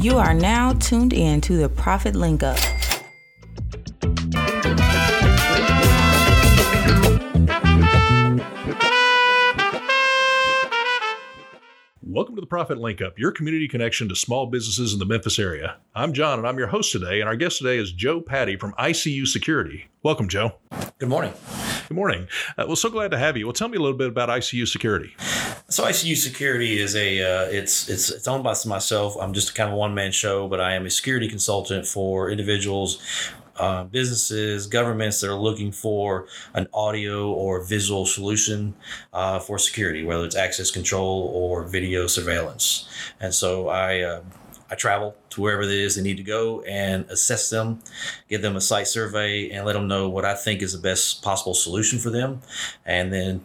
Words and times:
You 0.00 0.16
are 0.16 0.32
now 0.32 0.72
tuned 0.74 1.12
in 1.12 1.40
to 1.42 1.56
the 1.56 1.68
Profit 1.68 2.16
Link 2.16 2.42
Up. 2.42 2.56
Welcome 12.02 12.36
to 12.36 12.40
the 12.40 12.46
Profit 12.46 12.78
Link 12.78 13.02
Up, 13.02 13.18
your 13.18 13.30
community 13.32 13.68
connection 13.68 14.08
to 14.08 14.16
small 14.16 14.46
businesses 14.46 14.92
in 14.94 14.98
the 14.98 15.04
Memphis 15.04 15.38
area. 15.38 15.76
I'm 15.94 16.14
John, 16.14 16.38
and 16.38 16.48
I'm 16.48 16.58
your 16.58 16.68
host 16.68 16.90
today. 16.90 17.20
And 17.20 17.28
our 17.28 17.36
guest 17.36 17.58
today 17.58 17.76
is 17.76 17.92
Joe 17.92 18.20
Patty 18.20 18.56
from 18.56 18.72
ICU 18.72 19.26
Security. 19.26 19.88
Welcome, 20.02 20.28
Joe. 20.28 20.54
Good 20.98 21.10
morning. 21.10 21.34
Good 21.88 21.94
morning. 21.94 22.28
Uh, 22.58 22.64
well, 22.66 22.76
so 22.76 22.90
glad 22.90 23.12
to 23.12 23.18
have 23.18 23.38
you. 23.38 23.46
Well, 23.46 23.54
tell 23.54 23.68
me 23.68 23.78
a 23.78 23.80
little 23.80 23.96
bit 23.96 24.08
about 24.08 24.28
ICU 24.28 24.68
Security. 24.68 25.16
So 25.70 25.84
ICU 25.84 26.18
Security 26.18 26.78
is 26.78 26.94
a 26.94 27.22
uh, 27.22 27.44
it's 27.46 27.88
it's 27.88 28.10
it's 28.10 28.28
owned 28.28 28.44
by 28.44 28.54
myself. 28.66 29.16
I'm 29.18 29.32
just 29.32 29.54
kind 29.54 29.68
of 29.68 29.72
a 29.74 29.78
one 29.78 29.94
man 29.94 30.12
show, 30.12 30.48
but 30.48 30.60
I 30.60 30.74
am 30.74 30.84
a 30.84 30.90
security 30.90 31.30
consultant 31.30 31.86
for 31.86 32.30
individuals, 32.30 33.00
uh, 33.56 33.84
businesses, 33.84 34.66
governments 34.66 35.22
that 35.22 35.30
are 35.30 35.40
looking 35.40 35.72
for 35.72 36.26
an 36.52 36.66
audio 36.74 37.32
or 37.32 37.64
visual 37.64 38.04
solution 38.04 38.74
uh, 39.14 39.38
for 39.38 39.58
security, 39.58 40.04
whether 40.04 40.26
it's 40.26 40.36
access 40.36 40.70
control 40.70 41.32
or 41.32 41.64
video 41.64 42.06
surveillance. 42.06 42.86
And 43.18 43.32
so 43.32 43.70
I. 43.70 44.00
Uh, 44.00 44.20
I 44.70 44.74
travel 44.74 45.16
to 45.30 45.40
wherever 45.40 45.62
it 45.62 45.70
is 45.70 45.96
they 45.96 46.02
need 46.02 46.18
to 46.18 46.22
go 46.22 46.62
and 46.62 47.08
assess 47.10 47.50
them, 47.50 47.80
give 48.28 48.42
them 48.42 48.56
a 48.56 48.60
site 48.60 48.88
survey, 48.88 49.50
and 49.50 49.64
let 49.64 49.72
them 49.72 49.88
know 49.88 50.08
what 50.08 50.24
I 50.24 50.34
think 50.34 50.62
is 50.62 50.72
the 50.72 50.78
best 50.78 51.22
possible 51.22 51.54
solution 51.54 51.98
for 51.98 52.10
them, 52.10 52.40
and 52.84 53.12
then 53.12 53.44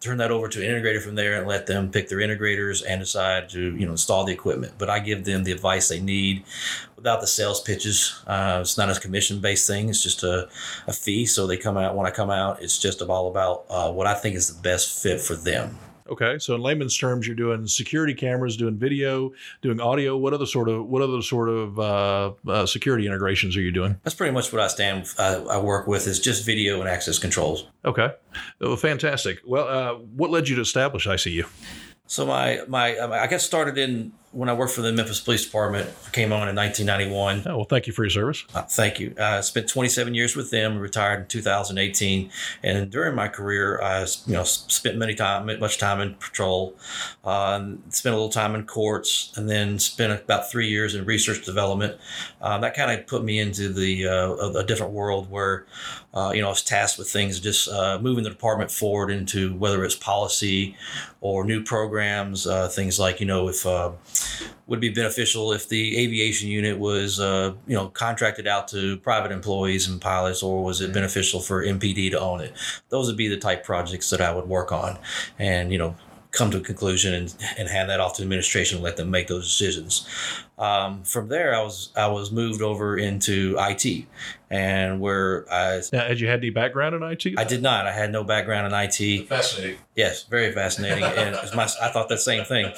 turn 0.00 0.18
that 0.18 0.30
over 0.30 0.48
to 0.48 0.64
an 0.64 0.70
integrator 0.70 1.02
from 1.02 1.16
there 1.16 1.38
and 1.38 1.48
let 1.48 1.66
them 1.66 1.90
pick 1.90 2.08
their 2.08 2.18
integrators 2.18 2.84
and 2.86 3.00
decide 3.00 3.48
to 3.48 3.76
you 3.76 3.84
know 3.84 3.92
install 3.92 4.24
the 4.24 4.32
equipment. 4.32 4.74
But 4.78 4.90
I 4.90 5.00
give 5.00 5.24
them 5.24 5.44
the 5.44 5.52
advice 5.52 5.88
they 5.88 6.00
need 6.00 6.44
without 6.96 7.20
the 7.20 7.26
sales 7.26 7.60
pitches. 7.60 8.22
Uh, 8.26 8.58
it's 8.60 8.78
not 8.78 8.90
a 8.90 9.00
commission 9.00 9.40
based 9.40 9.66
thing. 9.66 9.88
It's 9.88 10.02
just 10.02 10.22
a, 10.22 10.48
a 10.86 10.92
fee. 10.92 11.26
So 11.26 11.46
they 11.46 11.56
come 11.56 11.76
out 11.76 11.96
when 11.96 12.06
I 12.06 12.10
come 12.10 12.30
out. 12.30 12.62
It's 12.62 12.78
just 12.78 13.02
all 13.02 13.28
about 13.28 13.64
uh, 13.68 13.90
what 13.90 14.06
I 14.06 14.14
think 14.14 14.36
is 14.36 14.54
the 14.54 14.62
best 14.62 15.02
fit 15.02 15.20
for 15.20 15.34
them. 15.34 15.78
Okay, 16.08 16.38
so 16.38 16.54
in 16.54 16.62
layman's 16.62 16.96
terms, 16.96 17.26
you're 17.26 17.36
doing 17.36 17.66
security 17.66 18.14
cameras, 18.14 18.56
doing 18.56 18.76
video, 18.76 19.32
doing 19.62 19.80
audio. 19.80 20.16
What 20.16 20.32
other 20.32 20.46
sort 20.46 20.68
of 20.68 20.86
what 20.86 21.02
other 21.02 21.20
sort 21.22 21.48
of 21.48 21.78
uh, 21.78 22.32
uh, 22.46 22.66
security 22.66 23.06
integrations 23.06 23.56
are 23.56 23.60
you 23.60 23.72
doing? 23.72 23.98
That's 24.04 24.14
pretty 24.14 24.32
much 24.32 24.52
what 24.52 24.62
I 24.62 24.68
stand. 24.68 25.06
Uh, 25.18 25.44
I 25.50 25.58
work 25.58 25.86
with 25.86 26.06
is 26.06 26.18
just 26.18 26.46
video 26.46 26.80
and 26.80 26.88
access 26.88 27.18
controls. 27.18 27.66
Okay, 27.84 28.10
well, 28.60 28.76
fantastic. 28.76 29.40
Well, 29.46 29.68
uh, 29.68 29.94
what 29.98 30.30
led 30.30 30.48
you 30.48 30.56
to 30.56 30.62
establish 30.62 31.06
ICU? 31.06 31.46
So 32.06 32.24
my 32.24 32.62
my 32.68 32.98
I 32.98 33.26
got 33.26 33.42
started 33.42 33.76
in 33.76 34.12
when 34.38 34.48
I 34.48 34.52
worked 34.52 34.72
for 34.72 34.82
the 34.82 34.92
Memphis 34.92 35.18
Police 35.18 35.44
Department. 35.44 35.90
I 36.06 36.10
came 36.10 36.32
on 36.32 36.48
in 36.48 36.54
1991. 36.54 37.42
Oh 37.44 37.56
well, 37.56 37.64
thank 37.64 37.88
you 37.88 37.92
for 37.92 38.04
your 38.04 38.10
service. 38.10 38.44
Uh, 38.54 38.62
thank 38.62 39.00
you. 39.00 39.12
I 39.20 39.40
spent 39.40 39.68
27 39.68 40.14
years 40.14 40.36
with 40.36 40.52
them. 40.52 40.78
Retired 40.78 41.22
in 41.22 41.26
2018, 41.26 42.30
and 42.62 42.88
during 42.88 43.16
my 43.16 43.26
career, 43.26 43.82
I 43.82 44.02
you 44.26 44.34
know 44.34 44.44
spent 44.44 44.96
many 44.96 45.16
time 45.16 45.46
much 45.58 45.78
time 45.78 46.00
in 46.00 46.14
patrol, 46.14 46.76
uh, 47.24 47.58
spent 47.88 48.14
a 48.14 48.16
little 48.16 48.28
time 48.28 48.54
in 48.54 48.64
courts, 48.64 49.32
and 49.36 49.50
then 49.50 49.80
spent 49.80 50.12
about 50.12 50.48
three 50.48 50.68
years 50.68 50.94
in 50.94 51.04
research 51.04 51.44
development. 51.44 51.96
Um, 52.40 52.60
that 52.60 52.74
kind 52.74 52.92
of 52.92 53.08
put 53.08 53.24
me 53.24 53.40
into 53.40 53.72
the 53.72 54.06
uh, 54.06 54.28
a, 54.28 54.52
a 54.58 54.64
different 54.64 54.92
world 54.92 55.28
where 55.28 55.66
uh, 56.14 56.32
you 56.34 56.40
know, 56.40 56.46
I 56.48 56.50
was 56.50 56.62
tasked 56.62 56.98
with 56.98 57.10
things 57.10 57.38
just 57.38 57.68
uh, 57.68 57.98
moving 58.00 58.24
the 58.24 58.30
department 58.30 58.70
forward 58.70 59.10
into 59.10 59.54
whether 59.54 59.84
it's 59.84 59.94
policy 59.94 60.74
or 61.20 61.44
new 61.44 61.62
programs, 61.62 62.46
uh, 62.46 62.68
things 62.68 62.98
like, 62.98 63.20
you 63.20 63.26
know, 63.26 63.48
if 63.48 63.66
uh, 63.66 63.92
would 64.66 64.80
be 64.80 64.90
beneficial 64.90 65.52
if 65.52 65.68
the 65.68 65.98
aviation 65.98 66.48
unit 66.48 66.78
was, 66.78 67.20
uh, 67.20 67.54
you 67.66 67.74
know, 67.74 67.88
contracted 67.88 68.46
out 68.46 68.68
to 68.68 68.98
private 68.98 69.32
employees 69.32 69.88
and 69.88 70.00
pilots, 70.00 70.42
or 70.42 70.62
was 70.62 70.80
it 70.80 70.92
beneficial 70.92 71.40
for 71.40 71.64
MPD 71.64 72.10
to 72.10 72.20
own 72.20 72.40
it? 72.40 72.52
Those 72.90 73.06
would 73.06 73.16
be 73.16 73.28
the 73.28 73.38
type 73.38 73.64
projects 73.64 74.10
that 74.10 74.20
I 74.20 74.34
would 74.34 74.48
work 74.48 74.72
on. 74.72 74.98
And, 75.38 75.72
you 75.72 75.78
know, 75.78 75.96
come 76.30 76.50
to 76.50 76.58
a 76.58 76.60
conclusion 76.60 77.14
and, 77.14 77.34
and 77.56 77.68
hand 77.68 77.88
that 77.90 78.00
off 78.00 78.14
to 78.16 78.22
administration 78.22 78.76
and 78.76 78.84
let 78.84 78.96
them 78.96 79.10
make 79.10 79.28
those 79.28 79.44
decisions. 79.44 80.06
Um, 80.58 81.02
from 81.04 81.28
there, 81.28 81.54
I 81.54 81.62
was 81.62 81.90
I 81.96 82.08
was 82.08 82.30
moved 82.30 82.62
over 82.62 82.96
into 82.96 83.56
IT, 83.58 84.06
and 84.50 85.00
where 85.00 85.44
I 85.52 85.82
now, 85.92 86.06
had 86.06 86.20
you 86.20 86.26
had 86.26 86.40
any 86.40 86.50
background 86.50 86.94
in 86.94 87.02
IT? 87.02 87.38
I 87.38 87.44
did 87.44 87.62
not. 87.62 87.86
I 87.86 87.92
had 87.92 88.10
no 88.10 88.24
background 88.24 88.72
in 88.72 88.78
IT. 88.78 89.28
Fascinating. 89.28 89.78
Yes, 89.94 90.22
very 90.24 90.52
fascinating, 90.52 91.04
and 91.04 91.36
my, 91.54 91.64
I 91.64 91.88
thought 91.88 92.08
that 92.08 92.20
same 92.20 92.44
thing. 92.44 92.72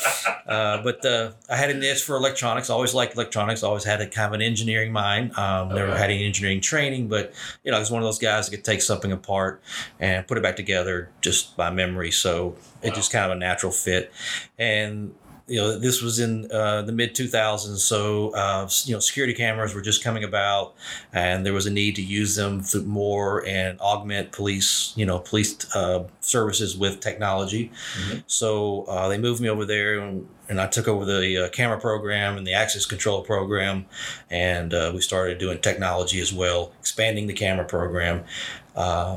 Uh, 0.46 0.82
but 0.82 1.04
uh, 1.04 1.32
I 1.48 1.56
had 1.56 1.70
an 1.70 1.80
niche 1.80 2.02
for 2.02 2.16
electronics. 2.16 2.70
I 2.70 2.74
always 2.74 2.94
liked 2.94 3.14
electronics. 3.14 3.62
I 3.62 3.68
always 3.68 3.84
had 3.84 4.00
a 4.00 4.06
kind 4.06 4.28
of 4.28 4.32
an 4.32 4.42
engineering 4.42 4.90
mind. 4.90 5.36
Um, 5.38 5.68
okay. 5.68 5.76
Never 5.76 5.96
had 5.96 6.10
any 6.10 6.24
engineering 6.24 6.60
training, 6.60 7.08
but 7.08 7.32
you 7.62 7.70
know, 7.70 7.76
I 7.76 7.80
was 7.80 7.90
one 7.90 8.02
of 8.02 8.06
those 8.06 8.18
guys 8.18 8.48
that 8.48 8.56
could 8.56 8.64
take 8.64 8.82
something 8.82 9.12
apart 9.12 9.62
and 10.00 10.26
put 10.26 10.38
it 10.38 10.42
back 10.42 10.56
together 10.56 11.10
just 11.20 11.56
by 11.56 11.70
memory. 11.70 12.10
So 12.10 12.48
wow. 12.48 12.54
it 12.82 12.94
just 12.94 13.12
kind 13.12 13.26
of 13.26 13.36
a 13.36 13.38
natural 13.38 13.70
fit, 13.70 14.12
and 14.58 15.14
you 15.50 15.56
know, 15.56 15.76
this 15.76 16.00
was 16.00 16.20
in 16.20 16.48
uh, 16.52 16.82
the 16.82 16.92
mid 16.92 17.12
2000s, 17.12 17.78
so 17.78 18.30
uh, 18.34 18.68
you 18.84 18.94
know, 18.94 19.00
security 19.00 19.34
cameras 19.34 19.74
were 19.74 19.80
just 19.80 20.04
coming 20.04 20.22
about, 20.22 20.74
and 21.12 21.44
there 21.44 21.52
was 21.52 21.66
a 21.66 21.72
need 21.72 21.96
to 21.96 22.02
use 22.02 22.36
them 22.36 22.62
more 22.86 23.44
and 23.44 23.78
augment 23.80 24.30
police, 24.30 24.92
you 24.96 25.04
know, 25.04 25.18
police 25.18 25.66
uh, 25.74 26.04
services 26.20 26.76
with 26.76 27.00
technology. 27.00 27.72
Mm-hmm. 27.98 28.18
So 28.28 28.84
uh, 28.84 29.08
they 29.08 29.18
moved 29.18 29.40
me 29.40 29.48
over 29.48 29.64
there, 29.64 29.98
and, 29.98 30.28
and 30.48 30.60
I 30.60 30.68
took 30.68 30.86
over 30.86 31.04
the 31.04 31.46
uh, 31.46 31.48
camera 31.48 31.80
program 31.80 32.38
and 32.38 32.46
the 32.46 32.54
access 32.54 32.86
control 32.86 33.22
program, 33.22 33.86
and 34.30 34.72
uh, 34.72 34.92
we 34.94 35.00
started 35.00 35.38
doing 35.38 35.58
technology 35.58 36.20
as 36.20 36.32
well, 36.32 36.70
expanding 36.78 37.26
the 37.26 37.34
camera 37.34 37.64
program. 37.64 38.22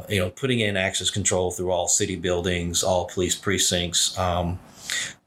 you 0.09 0.19
know, 0.19 0.31
putting 0.35 0.61
in 0.61 0.77
access 0.77 1.11
control 1.11 1.51
through 1.51 1.69
all 1.69 1.87
city 1.87 2.15
buildings, 2.15 2.81
all 2.81 3.05
police 3.05 3.35
precincts. 3.35 4.17
Um, 4.17 4.57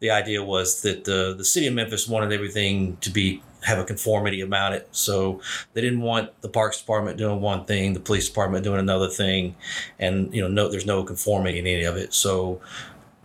the 0.00 0.10
idea 0.10 0.42
was 0.42 0.82
that 0.82 1.04
the 1.04 1.34
the 1.36 1.44
city 1.44 1.66
of 1.66 1.74
Memphis 1.74 2.08
wanted 2.08 2.32
everything 2.32 2.96
to 2.98 3.10
be 3.10 3.42
have 3.62 3.78
a 3.78 3.84
conformity 3.84 4.40
about 4.40 4.72
it. 4.72 4.88
So 4.92 5.40
they 5.74 5.80
didn't 5.80 6.00
want 6.00 6.40
the 6.40 6.48
parks 6.48 6.80
department 6.80 7.18
doing 7.18 7.40
one 7.40 7.64
thing, 7.64 7.94
the 7.94 8.00
police 8.00 8.28
department 8.28 8.64
doing 8.64 8.78
another 8.78 9.08
thing, 9.08 9.56
and 9.98 10.32
you 10.34 10.40
know, 10.40 10.48
no, 10.48 10.68
there's 10.68 10.86
no 10.86 11.02
conformity 11.02 11.58
in 11.58 11.66
any 11.66 11.84
of 11.84 11.96
it. 11.96 12.14
So 12.14 12.60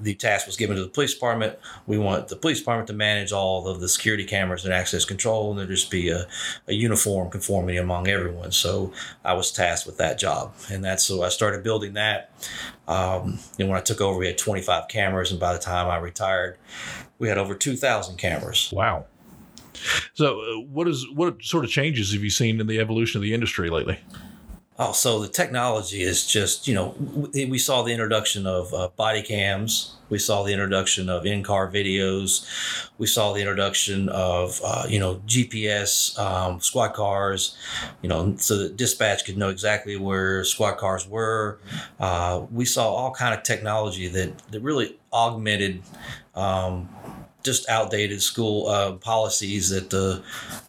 the 0.02 0.14
task 0.16 0.48
was 0.48 0.58
given 0.58 0.76
to 0.76 0.84
the 0.84 0.90
police 0.90 1.14
department. 1.14 1.58
We 1.88 1.98
want 1.98 2.28
the 2.28 2.36
police 2.36 2.60
department 2.60 2.88
to 2.88 2.94
manage 2.94 3.32
all 3.32 3.68
of 3.68 3.80
the 3.80 3.88
security 3.88 4.26
cameras 4.26 4.66
and 4.66 4.74
access 4.74 5.06
control, 5.06 5.52
and 5.52 5.60
there 5.60 5.68
just 5.68 5.92
be 5.92 6.10
a, 6.10 6.28
a 6.68 6.74
uniform 6.74 7.30
conformity 7.30 7.78
among 7.78 8.08
everyone. 8.08 8.52
So 8.52 8.94
I 9.24 9.34
was 9.34 9.52
tasked 9.52 9.86
with 9.86 9.98
that 9.98 10.18
job, 10.18 10.54
and 10.72 10.84
that's 10.84 11.04
so 11.04 11.24
I 11.24 11.30
started 11.30 11.64
building 11.64 11.94
that. 11.94 12.32
Um, 12.88 13.40
and 13.60 13.70
when 13.70 13.78
I 13.78 13.82
took 13.82 14.02
over, 14.02 14.18
we 14.18 14.28
had 14.28 14.38
25 14.38 14.88
cameras, 14.88 15.32
and 15.32 15.40
by 15.40 15.54
the 15.54 15.60
time 15.60 15.88
I 15.88 15.98
retired, 15.98 16.58
we 17.20 17.28
had 17.28 17.38
over 17.38 17.56
2,000 17.56 18.18
cameras. 18.18 18.72
Wow. 18.74 19.06
So, 20.14 20.42
uh, 20.42 20.60
what 20.62 20.88
is 20.88 21.08
what 21.14 21.42
sort 21.42 21.64
of 21.64 21.72
changes 21.72 22.14
have 22.14 22.24
you 22.24 22.30
seen 22.30 22.60
in 22.60 22.68
the 22.68 22.80
evolution 22.80 23.18
of 23.20 23.24
the 23.24 23.34
industry 23.34 23.70
lately? 23.70 24.00
Oh, 24.80 24.94
so 24.94 25.20
the 25.20 25.28
technology 25.28 26.02
is 26.02 26.26
just, 26.26 26.68
you 26.68 26.74
know, 26.74 26.96
we 27.34 27.58
saw 27.58 27.84
the 27.84 27.92
introduction 27.92 28.48
of 28.48 28.74
uh, 28.74 28.88
body 28.96 29.22
cams. 29.22 29.96
We 30.10 30.18
saw 30.18 30.44
the 30.44 30.54
introduction 30.54 31.10
of 31.10 31.26
in 31.26 31.44
car 31.44 31.70
videos. 31.70 32.48
We 32.98 33.06
saw 33.06 33.34
the 33.34 33.42
introduction 33.42 34.08
of, 34.10 34.62
uh, 34.64 34.86
you 34.88 34.98
know, 34.98 35.16
GPS, 35.28 36.18
um, 36.18 36.62
squad 36.62 36.94
cars, 36.94 37.56
you 38.02 38.08
know, 38.08 38.36
so 38.38 38.58
that 38.58 38.78
dispatch 38.78 39.26
could 39.26 39.38
know 39.38 39.50
exactly 39.50 39.98
where 39.98 40.44
squad 40.46 40.78
cars 40.78 41.06
were. 41.06 41.60
Uh, 42.00 42.46
we 42.50 42.64
saw 42.64 42.90
all 42.90 43.12
kind 43.12 43.36
of 43.36 43.44
technology 43.44 44.08
that, 44.08 44.38
that 44.52 44.62
really 44.62 44.98
augmented 45.12 45.84
um, 46.34 46.88
just 47.44 47.68
outdated 47.70 48.22
school 48.22 48.68
uh, 48.68 48.94
policies 48.94 49.70
that 49.70 49.94
uh, 49.94 50.22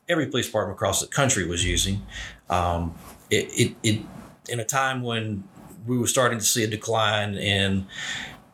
every 0.08 0.26
police 0.26 0.46
department 0.46 0.76
across 0.76 1.00
the 1.00 1.06
country 1.06 1.46
was 1.46 1.64
using. 1.64 2.02
Um, 2.50 2.94
it, 3.32 3.50
it, 3.58 3.76
it 3.82 4.00
in 4.48 4.60
a 4.60 4.64
time 4.64 5.02
when 5.02 5.44
we 5.86 5.98
were 5.98 6.06
starting 6.06 6.38
to 6.38 6.44
see 6.44 6.62
a 6.62 6.68
decline 6.68 7.34
in 7.34 7.86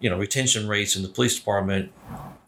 you 0.00 0.08
know 0.08 0.18
retention 0.18 0.68
rates 0.68 0.96
in 0.96 1.02
the 1.02 1.08
police 1.08 1.36
department 1.36 1.92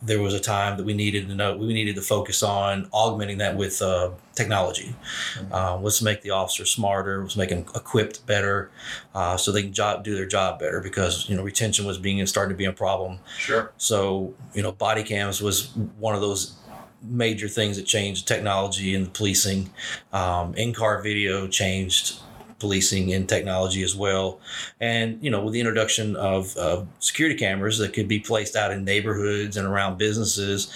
there 0.03 0.23
was 0.23 0.32
a 0.32 0.41
time 0.41 0.79
that 0.79 0.85
we 0.85 0.94
needed 0.94 1.29
to 1.29 1.35
know 1.35 1.56
we 1.56 1.75
needed 1.75 1.94
to 1.94 2.00
focus 2.00 2.43
on 2.43 2.88
augmenting 2.93 3.37
that 3.38 3.55
with 3.55 3.82
uh, 3.82 4.11
technology. 4.35 4.94
Mm-hmm. 5.35 5.53
uh, 5.53 5.77
let's 5.77 6.00
make 6.00 6.23
the 6.23 6.31
officers 6.31 6.71
smarter 6.71 7.23
let's 7.23 7.37
make 7.37 7.50
them 7.50 7.67
equipped 7.75 8.25
better 8.27 8.71
uh, 9.15 9.37
so 9.37 9.53
they 9.53 9.62
can 9.62 9.73
job, 9.73 10.05
do 10.05 10.15
their 10.15 10.27
job 10.27 10.59
better 10.59 10.81
because 10.81 11.29
you 11.29 11.37
know 11.37 11.43
retention 11.43 11.85
was 11.85 11.99
being 11.99 12.25
starting 12.27 12.55
to 12.55 12.56
be 12.56 12.65
a 12.65 12.73
problem. 12.73 13.19
Sure. 13.37 13.73
So 13.77 14.35
you 14.55 14.62
know 14.62 14.73
body 14.73 15.03
cams 15.03 15.43
was 15.43 15.73
one 15.99 16.15
of 16.15 16.21
those 16.21 16.55
major 17.02 17.49
things 17.49 17.76
that 17.76 17.87
changed 17.87 18.29
technology 18.29 18.94
the 18.94 19.12
policing. 19.12 19.70
Um, 20.12 20.55
in 20.55 20.73
car 20.73 21.02
video 21.02 21.49
changed 21.49 22.20
policing 22.58 23.12
and 23.12 23.29
technology 23.29 23.82
as 23.82 23.97
well. 23.97 24.38
And, 24.81 25.23
you 25.23 25.31
know, 25.31 25.43
with 25.43 25.55
the 25.55 25.61
introduction 25.61 26.14
of 26.17 26.56
uh, 26.56 26.85
security 26.99 27.37
cameras 27.37 27.79
that 27.79 27.93
could 27.93 28.06
be 28.06 28.20
placed 28.20 28.55
out 28.55 28.70
in 28.70 28.85
neighborhoods 28.85 29.56
and 29.56 29.67
around 29.67 29.99
businesses, 29.99 30.73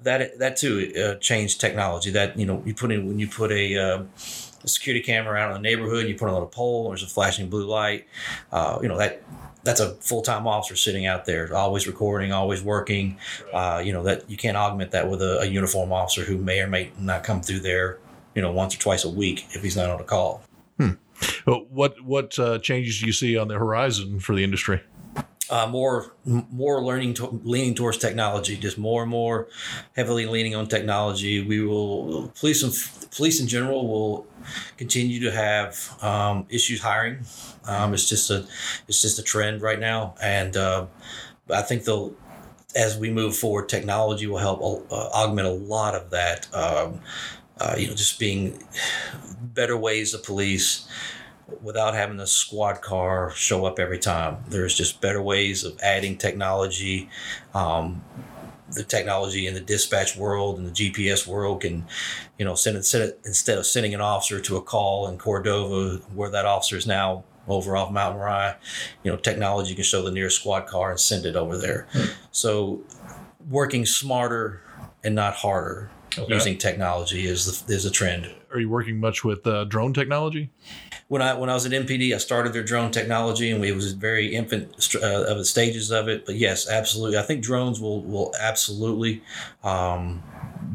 that 0.00 0.38
that 0.38 0.56
too 0.56 0.92
uh, 0.96 1.18
changed 1.18 1.60
technology. 1.60 2.10
That 2.10 2.38
you 2.38 2.46
know, 2.46 2.62
you 2.64 2.74
put 2.74 2.92
in 2.92 3.06
when 3.06 3.18
you 3.18 3.26
put 3.26 3.50
a, 3.50 4.06
a 4.66 4.68
security 4.68 5.02
camera 5.02 5.38
out 5.38 5.54
in 5.54 5.62
the 5.62 5.68
neighborhood, 5.68 6.08
you 6.08 6.16
put 6.16 6.28
on 6.28 6.42
a 6.42 6.46
pole, 6.46 6.88
there's 6.88 7.02
a 7.02 7.06
flashing 7.06 7.48
blue 7.48 7.66
light. 7.66 8.06
Uh, 8.52 8.78
you 8.82 8.88
know 8.88 8.98
that 8.98 9.22
that's 9.64 9.80
a 9.80 9.94
full 9.94 10.22
time 10.22 10.46
officer 10.46 10.76
sitting 10.76 11.06
out 11.06 11.24
there, 11.24 11.54
always 11.54 11.86
recording, 11.86 12.32
always 12.32 12.62
working. 12.62 13.18
Uh, 13.52 13.80
you 13.84 13.92
know 13.92 14.02
that 14.02 14.28
you 14.28 14.36
can't 14.36 14.56
augment 14.56 14.90
that 14.90 15.08
with 15.08 15.22
a, 15.22 15.40
a 15.40 15.46
uniform 15.46 15.92
officer 15.92 16.24
who 16.24 16.36
may 16.36 16.60
or 16.60 16.66
may 16.66 16.90
not 16.98 17.24
come 17.24 17.40
through 17.40 17.60
there. 17.60 17.98
You 18.34 18.42
know, 18.42 18.52
once 18.52 18.74
or 18.74 18.78
twice 18.78 19.04
a 19.04 19.08
week 19.08 19.46
if 19.50 19.62
he's 19.62 19.76
not 19.76 19.88
on 19.88 19.98
a 20.00 20.04
call. 20.04 20.42
Hmm. 20.78 20.90
What 21.46 22.02
what 22.02 22.38
uh, 22.38 22.58
changes 22.58 23.00
do 23.00 23.06
you 23.06 23.12
see 23.12 23.38
on 23.38 23.48
the 23.48 23.54
horizon 23.54 24.20
for 24.20 24.34
the 24.34 24.44
industry? 24.44 24.82
Uh, 25.50 25.66
more 25.66 26.12
more 26.24 26.82
learning 26.82 27.14
to, 27.14 27.40
leaning 27.44 27.74
towards 27.74 27.98
technology, 27.98 28.56
just 28.56 28.78
more 28.78 29.02
and 29.02 29.10
more 29.10 29.48
heavily 29.94 30.26
leaning 30.26 30.54
on 30.54 30.66
technology. 30.66 31.42
We 31.42 31.60
will 31.62 32.32
police 32.38 32.62
and 32.62 33.10
police 33.10 33.40
in 33.40 33.46
general 33.46 33.86
will 33.86 34.26
continue 34.76 35.20
to 35.20 35.30
have 35.30 35.96
um, 36.02 36.46
issues 36.48 36.80
hiring. 36.82 37.24
Um, 37.64 37.94
it's 37.94 38.08
just 38.08 38.30
a 38.30 38.46
it's 38.88 39.02
just 39.02 39.18
a 39.18 39.22
trend 39.22 39.62
right 39.62 39.78
now, 39.78 40.14
and 40.20 40.56
uh, 40.56 40.86
I 41.50 41.62
think 41.62 41.84
they'll 41.84 42.14
as 42.74 42.98
we 42.98 43.10
move 43.10 43.36
forward, 43.36 43.68
technology 43.68 44.26
will 44.26 44.38
help 44.38 44.60
uh, 44.90 44.94
augment 44.94 45.46
a 45.46 45.52
lot 45.52 45.94
of 45.94 46.10
that. 46.10 46.52
Um, 46.54 47.00
uh, 47.58 47.74
you 47.78 47.88
know, 47.88 47.94
just 47.94 48.18
being 48.18 48.62
better 49.40 49.76
ways 49.76 50.12
to 50.12 50.18
police 50.18 50.86
without 51.62 51.94
having 51.94 52.20
a 52.20 52.26
squad 52.26 52.82
car 52.82 53.30
show 53.34 53.64
up 53.64 53.78
every 53.78 53.98
time. 53.98 54.38
There's 54.48 54.74
just 54.74 55.00
better 55.00 55.22
ways 55.22 55.64
of 55.64 55.78
adding 55.80 56.16
technology. 56.18 57.08
Um, 57.54 58.02
the 58.72 58.82
technology 58.82 59.46
in 59.46 59.54
the 59.54 59.60
dispatch 59.60 60.16
world 60.16 60.58
and 60.58 60.66
the 60.66 60.72
GPS 60.72 61.26
world 61.26 61.60
can, 61.60 61.86
you 62.36 62.44
know, 62.44 62.56
send, 62.56 62.84
send 62.84 63.04
it 63.04 63.20
instead 63.24 63.58
of 63.58 63.66
sending 63.66 63.94
an 63.94 64.00
officer 64.00 64.40
to 64.40 64.56
a 64.56 64.62
call 64.62 65.08
in 65.08 65.18
Cordova 65.18 65.98
where 66.14 66.30
that 66.30 66.46
officer 66.46 66.76
is 66.76 66.86
now 66.86 67.24
over 67.48 67.76
off 67.76 67.92
Mount 67.92 68.16
Moriah, 68.16 68.56
you 69.04 69.10
know, 69.10 69.16
technology 69.16 69.74
can 69.74 69.84
show 69.84 70.02
the 70.02 70.10
nearest 70.10 70.40
squad 70.40 70.66
car 70.66 70.90
and 70.90 70.98
send 70.98 71.26
it 71.26 71.36
over 71.36 71.56
there. 71.56 71.86
Hmm. 71.92 72.06
So 72.32 72.82
working 73.48 73.86
smarter 73.86 74.62
and 75.04 75.14
not 75.14 75.34
harder 75.34 75.90
okay. 76.18 76.32
using 76.32 76.58
technology 76.58 77.26
is 77.26 77.62
the, 77.62 77.72
is 77.74 77.84
a 77.84 77.90
trend. 77.90 78.32
Are 78.56 78.60
you 78.60 78.70
working 78.70 78.98
much 78.98 79.22
with 79.22 79.46
uh, 79.46 79.64
drone 79.64 79.94
technology? 79.94 80.50
when 81.08 81.22
I 81.22 81.34
when 81.34 81.48
I 81.48 81.54
was 81.54 81.66
at 81.66 81.72
MPD, 81.72 82.14
I 82.14 82.18
started 82.18 82.52
their 82.52 82.64
drone 82.64 82.90
technology, 82.90 83.50
and 83.50 83.60
we 83.60 83.70
was 83.72 83.92
very 83.92 84.34
infant 84.34 84.96
uh, 84.96 85.24
of 85.24 85.38
the 85.38 85.44
stages 85.44 85.90
of 85.90 86.08
it. 86.08 86.26
But 86.26 86.34
yes, 86.36 86.68
absolutely, 86.68 87.18
I 87.18 87.22
think 87.22 87.44
drones 87.44 87.80
will 87.80 88.02
will 88.02 88.34
absolutely 88.40 89.22
um, 89.62 90.22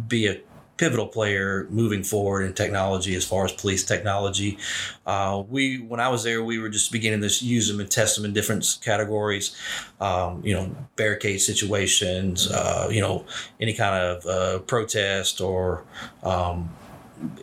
be 0.07 0.27
a 0.27 0.39
pivotal 0.77 1.05
player 1.05 1.67
moving 1.69 2.01
forward 2.01 2.43
in 2.43 2.53
technology 2.53 3.13
as 3.13 3.23
far 3.23 3.45
as 3.45 3.51
police 3.51 3.83
technology. 3.83 4.57
Uh, 5.05 5.43
we 5.49 5.79
when 5.79 5.99
I 5.99 6.07
was 6.07 6.23
there, 6.23 6.43
we 6.43 6.59
were 6.59 6.69
just 6.69 6.93
beginning 6.93 7.27
to 7.27 7.45
use 7.45 7.67
them 7.67 7.81
and 7.81 7.91
test 7.91 8.15
them 8.15 8.23
in 8.23 8.31
different 8.33 8.79
categories. 8.81 9.55
Um, 9.99 10.41
you 10.45 10.53
know, 10.53 10.73
barricade 10.95 11.41
situations. 11.41 12.49
Uh, 12.49 12.87
you 12.89 13.01
know, 13.01 13.25
any 13.59 13.73
kind 13.73 13.95
of 14.01 14.25
uh, 14.25 14.59
protest 14.59 15.41
or 15.41 15.83
um, 16.23 16.69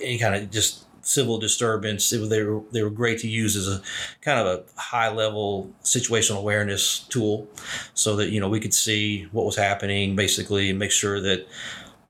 any 0.00 0.18
kind 0.18 0.34
of 0.34 0.50
just 0.50 0.84
civil 1.08 1.38
disturbance. 1.38 2.12
It, 2.12 2.28
they 2.28 2.42
were 2.42 2.62
they 2.70 2.82
were 2.82 2.90
great 2.90 3.18
to 3.20 3.28
use 3.28 3.56
as 3.56 3.68
a 3.68 3.82
kind 4.20 4.38
of 4.38 4.46
a 4.46 4.80
high 4.80 5.10
level 5.10 5.72
situational 5.82 6.38
awareness 6.38 7.00
tool, 7.00 7.48
so 7.94 8.16
that 8.16 8.30
you 8.30 8.40
know 8.40 8.48
we 8.48 8.60
could 8.60 8.74
see 8.74 9.24
what 9.32 9.46
was 9.46 9.56
happening 9.56 10.14
basically 10.14 10.70
and 10.70 10.78
make 10.78 10.90
sure 10.92 11.20
that 11.20 11.46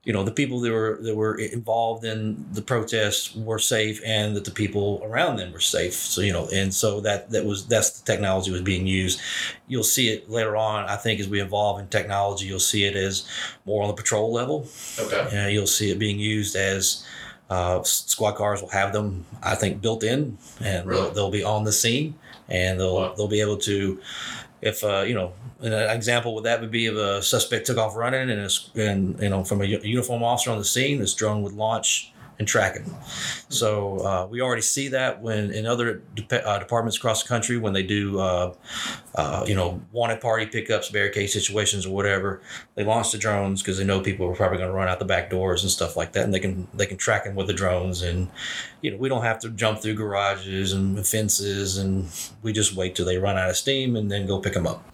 you 0.04 0.12
know 0.12 0.24
the 0.24 0.32
people 0.32 0.58
that 0.60 0.72
were 0.72 0.98
that 1.02 1.14
were 1.14 1.36
involved 1.36 2.04
in 2.04 2.44
the 2.52 2.62
protests 2.62 3.34
were 3.36 3.58
safe 3.58 4.00
and 4.04 4.34
that 4.34 4.44
the 4.44 4.50
people 4.50 5.00
around 5.04 5.36
them 5.36 5.52
were 5.52 5.60
safe. 5.60 5.94
So 5.94 6.20
you 6.20 6.32
know 6.32 6.48
and 6.52 6.74
so 6.74 7.00
that 7.02 7.30
that 7.30 7.44
was 7.44 7.66
that's 7.66 8.00
the 8.00 8.06
technology 8.10 8.50
was 8.50 8.62
being 8.62 8.86
used. 8.86 9.20
You'll 9.68 9.84
see 9.84 10.08
it 10.08 10.30
later 10.30 10.56
on 10.56 10.86
i 10.86 10.96
think 10.96 11.20
as 11.20 11.28
we 11.28 11.42
evolve 11.42 11.78
in 11.78 11.88
technology 11.88 12.46
you'll 12.46 12.58
see 12.58 12.84
it 12.84 12.96
as 12.96 13.28
more 13.66 13.82
on 13.82 13.88
the 13.88 13.94
patrol 13.94 14.32
level. 14.32 14.66
Okay. 14.98 15.28
And 15.30 15.52
you'll 15.52 15.66
see 15.66 15.90
it 15.90 15.98
being 15.98 16.18
used 16.18 16.56
as 16.56 17.04
uh, 17.50 17.82
squad 17.82 18.32
cars 18.32 18.60
will 18.60 18.68
have 18.68 18.92
them, 18.92 19.24
I 19.42 19.54
think, 19.54 19.80
built 19.80 20.02
in, 20.02 20.36
and 20.60 20.86
really? 20.86 21.02
they'll, 21.02 21.10
they'll, 21.12 21.30
be 21.30 21.42
on 21.42 21.64
the 21.64 21.72
scene, 21.72 22.14
and 22.48 22.78
they'll 22.78 22.96
wow. 22.96 23.14
they'll 23.16 23.28
be 23.28 23.40
able 23.40 23.56
to, 23.58 24.00
if 24.60 24.84
uh, 24.84 25.00
you 25.06 25.14
know, 25.14 25.32
an 25.60 25.72
example 25.72 26.34
with 26.34 26.44
that 26.44 26.60
would 26.60 26.70
be 26.70 26.86
if 26.86 26.94
a 26.94 27.22
suspect 27.22 27.66
took 27.66 27.78
off 27.78 27.96
running 27.96 28.30
and, 28.30 28.50
and 28.76 29.20
you 29.20 29.28
know 29.28 29.44
from 29.44 29.62
a 29.62 29.64
uniform 29.64 30.22
officer 30.22 30.50
on 30.50 30.58
the 30.58 30.64
scene, 30.64 30.98
this 30.98 31.14
drone 31.14 31.42
would 31.42 31.54
launch 31.54 32.12
and 32.38 32.46
tracking. 32.46 32.84
So 33.48 33.98
uh, 33.98 34.26
we 34.26 34.40
already 34.40 34.62
see 34.62 34.88
that 34.88 35.20
when 35.20 35.50
in 35.50 35.66
other 35.66 36.02
de- 36.14 36.46
uh, 36.46 36.58
departments 36.58 36.96
across 36.96 37.22
the 37.22 37.28
country 37.28 37.58
when 37.58 37.72
they 37.72 37.82
do, 37.82 38.20
uh, 38.20 38.54
uh 39.16 39.44
you 39.46 39.54
know, 39.54 39.80
wanted 39.90 40.20
party 40.20 40.46
pickups, 40.46 40.90
barricade 40.90 41.30
situations, 41.30 41.84
or 41.84 41.94
whatever, 41.94 42.40
they 42.76 42.84
launch 42.84 43.10
the 43.10 43.18
drones 43.18 43.62
because 43.62 43.78
they 43.78 43.84
know 43.84 44.00
people 44.00 44.26
are 44.26 44.34
probably 44.34 44.58
going 44.58 44.70
to 44.70 44.74
run 44.74 44.88
out 44.88 44.98
the 44.98 45.04
back 45.04 45.30
doors 45.30 45.62
and 45.62 45.70
stuff 45.70 45.96
like 45.96 46.12
that, 46.12 46.24
and 46.24 46.32
they 46.32 46.40
can 46.40 46.68
they 46.74 46.86
can 46.86 46.96
track 46.96 47.24
them 47.24 47.34
with 47.34 47.48
the 47.48 47.52
drones, 47.52 48.02
and 48.02 48.28
you 48.82 48.90
know 48.90 48.96
we 48.96 49.08
don't 49.08 49.24
have 49.24 49.40
to 49.40 49.50
jump 49.50 49.80
through 49.80 49.94
garages 49.94 50.72
and 50.72 51.06
fences, 51.06 51.76
and 51.78 52.08
we 52.42 52.52
just 52.52 52.74
wait 52.74 52.94
till 52.94 53.06
they 53.06 53.18
run 53.18 53.36
out 53.36 53.50
of 53.50 53.56
steam 53.56 53.96
and 53.96 54.10
then 54.10 54.26
go 54.26 54.38
pick 54.38 54.54
them 54.54 54.66
up. 54.66 54.84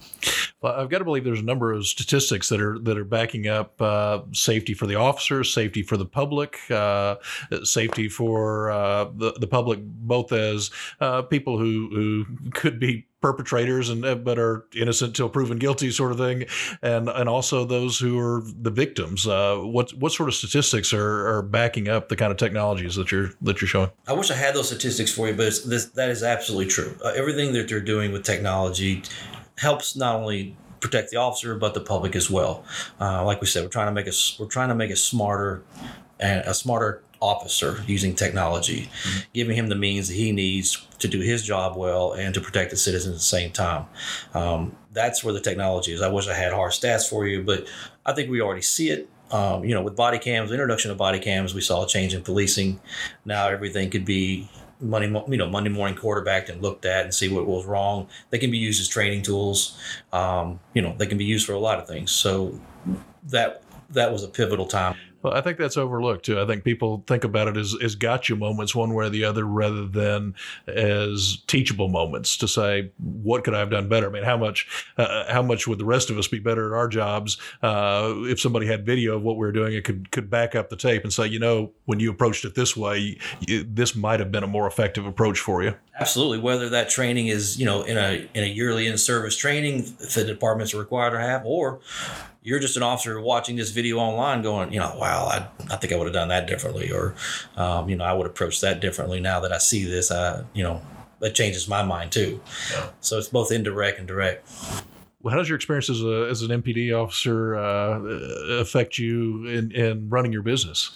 Well, 0.65 0.73
I've 0.73 0.89
got 0.89 1.01
to 1.01 1.05
believe 1.05 1.25
there's 1.25 1.41
a 1.41 1.45
number 1.45 1.75
of 1.75 1.87
statistics 1.87 2.49
that 2.49 2.59
are 2.59 2.79
that 2.79 2.97
are 2.97 3.05
backing 3.05 3.49
up 3.49 3.83
uh, 3.83 4.21
safety 4.33 4.73
for 4.73 4.87
the 4.87 4.95
officers, 4.95 5.53
safety 5.53 5.83
for 5.83 5.99
the 5.99 6.07
public, 6.07 6.59
uh, 6.71 7.17
safety 7.65 8.09
for 8.09 8.71
uh, 8.71 9.05
the 9.15 9.35
the 9.39 9.47
public, 9.47 9.81
both 9.83 10.33
as 10.33 10.71
uh, 11.03 11.21
people 11.21 11.59
who 11.59 11.91
who 11.93 12.51
could 12.53 12.81
be 12.81 13.07
perpetrators 13.21 13.91
and 13.91 14.07
uh, 14.07 14.15
but 14.15 14.39
are 14.39 14.65
innocent 14.75 15.15
till 15.15 15.29
proven 15.29 15.59
guilty, 15.59 15.91
sort 15.91 16.13
of 16.13 16.17
thing, 16.17 16.47
and 16.81 17.11
and 17.11 17.29
also 17.29 17.67
those 17.67 17.99
who 17.99 18.19
are 18.19 18.43
the 18.63 18.71
victims. 18.71 19.27
Uh, 19.27 19.57
what 19.59 19.93
what 19.93 20.13
sort 20.13 20.31
of 20.31 20.35
statistics 20.35 20.95
are, 20.95 21.29
are 21.29 21.43
backing 21.43 21.89
up 21.89 22.09
the 22.09 22.17
kind 22.17 22.33
of 22.33 22.39
technologies 22.39 22.95
that 22.95 23.13
you're 23.13 23.33
that 23.43 23.61
you're 23.61 23.69
showing? 23.69 23.91
I 24.09 24.15
wish 24.15 24.31
I 24.31 24.35
had 24.35 24.55
those 24.55 24.69
statistics 24.69 25.13
for 25.13 25.29
you, 25.29 25.35
but 25.35 25.45
this, 25.67 25.91
that 25.91 26.09
is 26.09 26.23
absolutely 26.23 26.69
true. 26.69 26.97
everything 27.15 27.53
that 27.53 27.69
they're 27.69 27.81
doing 27.81 28.13
with 28.13 28.23
technology 28.23 29.03
helps 29.59 29.97
not 29.97 30.17
only 30.17 30.57
protect 30.81 31.11
the 31.11 31.17
officer 31.17 31.55
but 31.55 31.75
the 31.75 31.81
public 31.81 32.15
as 32.15 32.31
well. 32.31 32.65
Uh, 33.01 33.25
like 33.25 33.41
we 33.41 33.47
said, 33.47 33.63
we're 33.63 33.71
trying 33.71 33.87
to 33.87 33.93
make 33.93 34.09
us 34.09 34.37
we're 34.39 34.47
trying 34.47 34.69
to 34.69 34.75
make 34.75 34.91
a 34.91 34.97
smarter 34.97 35.63
and 36.21 36.41
a 36.41 36.55
smarter 36.55 37.03
officer 37.21 37.83
using 37.87 38.15
technology, 38.15 38.83
mm-hmm. 38.83 39.21
giving 39.33 39.57
him 39.57 39.69
the 39.69 39.75
means 39.75 40.09
that 40.09 40.15
he 40.15 40.31
needs 40.31 40.87
to 40.99 41.09
do 41.09 41.21
his 41.21 41.43
job 41.43 41.77
well 41.77 42.13
and 42.13 42.35
to 42.35 42.41
protect 42.41 42.71
the 42.71 42.77
citizens 42.77 43.15
at 43.15 43.19
the 43.19 43.25
same 43.25 43.51
time. 43.51 43.87
Um, 44.35 44.77
that's 44.93 45.25
where 45.25 45.33
the 45.33 45.41
technology 45.41 45.93
is. 45.93 46.03
I 46.03 46.09
wish 46.09 46.29
I 46.29 46.35
had 46.35 46.53
hard 46.53 46.73
stats 46.73 47.09
for 47.09 47.27
you, 47.27 47.43
but 47.43 47.67
I 48.05 48.13
think 48.13 48.31
we 48.31 48.41
already 48.41 48.63
see 48.63 48.91
it. 48.91 49.09
Um, 49.31 49.65
you 49.65 49.75
know, 49.75 49.83
with 49.83 49.97
body 49.97 50.19
cams, 50.19 50.53
introduction 50.53 50.91
of 50.91 50.99
body 50.99 51.19
cams, 51.19 51.55
we 51.55 51.63
saw 51.63 51.85
a 51.85 51.89
change 51.89 52.15
in 52.15 52.23
policing. 52.23 52.79
Now 53.25 53.49
everything 53.49 53.91
could 53.91 54.05
be 54.05 54.49
Monday, 54.81 55.09
you 55.29 55.37
know, 55.37 55.49
Monday 55.49 55.71
morning 55.71 55.97
quarterbacked 55.97 56.49
and 56.49 56.61
looked 56.63 56.85
at 56.85 57.05
and 57.05 57.15
see 57.15 57.29
what 57.29 57.47
was 57.47 57.65
wrong. 57.65 58.09
They 58.31 58.39
can 58.39 58.51
be 58.51 58.59
used 58.59 58.81
as 58.81 58.89
training 58.89 59.23
tools. 59.23 59.79
Um, 60.13 60.61
you 60.75 60.83
know, 60.83 60.95
they 60.97 61.07
can 61.07 61.19
be 61.19 61.25
used 61.25 61.47
for 61.47 61.53
a 61.53 61.59
lot 61.59 61.79
of 61.79 61.87
things. 61.87 62.11
So 62.11 62.59
that 63.25 63.63
that 63.91 64.13
was 64.13 64.23
a 64.25 64.29
pivotal 64.29 64.67
time 64.67 64.97
well, 65.25 65.33
I 65.33 65.41
think 65.41 65.57
that's 65.57 65.79
overlooked 65.79 66.27
too. 66.27 66.39
I 66.39 66.47
think 66.47 66.65
people 66.65 67.03
think 67.07 67.25
about 67.25 67.49
it 67.49 67.57
as, 67.57 67.75
as 67.83 67.95
gotcha 67.95 68.37
moments 68.37 68.75
one 68.75 68.93
way 68.93 69.07
or 69.07 69.09
the 69.09 69.25
other 69.25 69.47
rather 69.47 69.87
than 69.87 70.35
as 70.69 71.39
teachable 71.47 71.89
moments 71.89 72.37
to 72.37 72.47
say, 72.47 72.91
what 72.99 73.43
could 73.43 73.55
I 73.55 73.59
have 73.61 73.71
done 73.71 73.89
better? 73.89 74.11
I 74.11 74.13
mean, 74.13 74.23
how 74.23 74.37
much, 74.37 74.69
uh, 74.99 75.33
how 75.33 75.41
much 75.41 75.67
would 75.67 75.79
the 75.79 75.85
rest 75.87 76.11
of 76.11 76.19
us 76.19 76.29
be 76.29 76.39
better 76.39 76.75
at 76.75 76.77
our 76.77 76.89
jobs 76.89 77.39
uh, 77.63 78.13
if 78.25 78.39
somebody 78.39 78.67
had 78.67 78.85
video 78.85 79.17
of 79.17 79.23
what 79.23 79.37
we 79.37 79.47
were 79.47 79.53
doing 79.53 79.73
it 79.73 79.85
could, 79.85 80.11
could 80.11 80.29
back 80.29 80.55
up 80.55 80.69
the 80.69 80.77
tape 80.77 81.03
and 81.05 81.13
say, 81.13 81.27
you 81.27 81.39
know, 81.39 81.73
when 81.87 81.99
you 82.01 82.11
approached 82.11 82.45
it 82.45 82.55
this 82.55 82.77
way, 82.77 83.19
you, 83.41 83.65
this 83.65 83.97
might 83.97 84.21
have 84.21 84.31
been 84.31 84.45
a 84.45 84.47
more 84.47 84.67
effective 84.67 85.07
approach 85.07 85.41
for 85.41 85.63
you. 85.63 85.75
Absolutely. 85.99 86.39
Whether 86.39 86.69
that 86.69 86.91
training 86.91 87.29
is, 87.29 87.59
you 87.59 87.65
know, 87.65 87.83
in 87.83 87.97
a, 87.97 88.29
in 88.35 88.45
a 88.45 88.49
yearly 88.49 88.87
in-service 88.87 89.37
training 89.37 89.85
that 90.01 90.11
the 90.11 90.25
departments 90.25 90.75
are 90.75 90.79
required 90.79 91.13
to 91.13 91.21
have, 91.21 91.47
or 91.47 91.81
you're 92.45 92.61
just 92.61 92.77
an 92.77 92.83
officer 92.83 93.19
watching 93.21 93.57
this 93.57 93.71
video 93.71 93.97
online 93.97 94.43
going, 94.43 94.71
you 94.71 94.79
know, 94.79 94.95
wow, 94.99 95.25
I, 95.25 95.49
I 95.73 95.77
think 95.77 95.93
I 95.95 95.97
would 95.97 96.05
have 96.07 96.13
done 96.13 96.29
that 96.29 96.47
differently. 96.47 96.93
Or, 96.93 97.15
um, 97.57 97.89
you 97.89 97.97
know, 97.97 98.05
I 98.05 98.13
would 98.13 98.27
approach 98.27 98.61
that 98.61 98.81
differently 98.81 99.19
now 99.19 99.41
that 99.41 99.51
I 99.51 99.59
see 99.59 99.85
this. 99.85 100.13
I, 100.13 100.45
you 100.53 100.63
know, 100.63 100.83
that 101.21 101.35
changes 101.35 101.67
my 101.67 101.83
mind 101.83 102.13
too. 102.13 102.41
Yeah. 102.71 102.91
So 103.01 103.17
it's 103.17 103.29
both 103.29 103.51
indirect 103.51 103.99
and 103.99 104.07
direct. 104.07 104.47
Well, 105.23 105.33
how 105.33 105.39
does 105.39 105.49
your 105.49 105.57
experience 105.57 105.89
as, 105.89 106.03
a, 106.03 106.29
as 106.29 106.43
an 106.43 106.51
MPD 106.63 106.93
officer 106.93 107.57
uh, 107.57 107.99
affect 108.61 108.99
you 108.99 109.47
in, 109.47 109.73
in 109.73 110.11
running 110.11 110.35
your 110.35 110.43
business? 110.43 110.91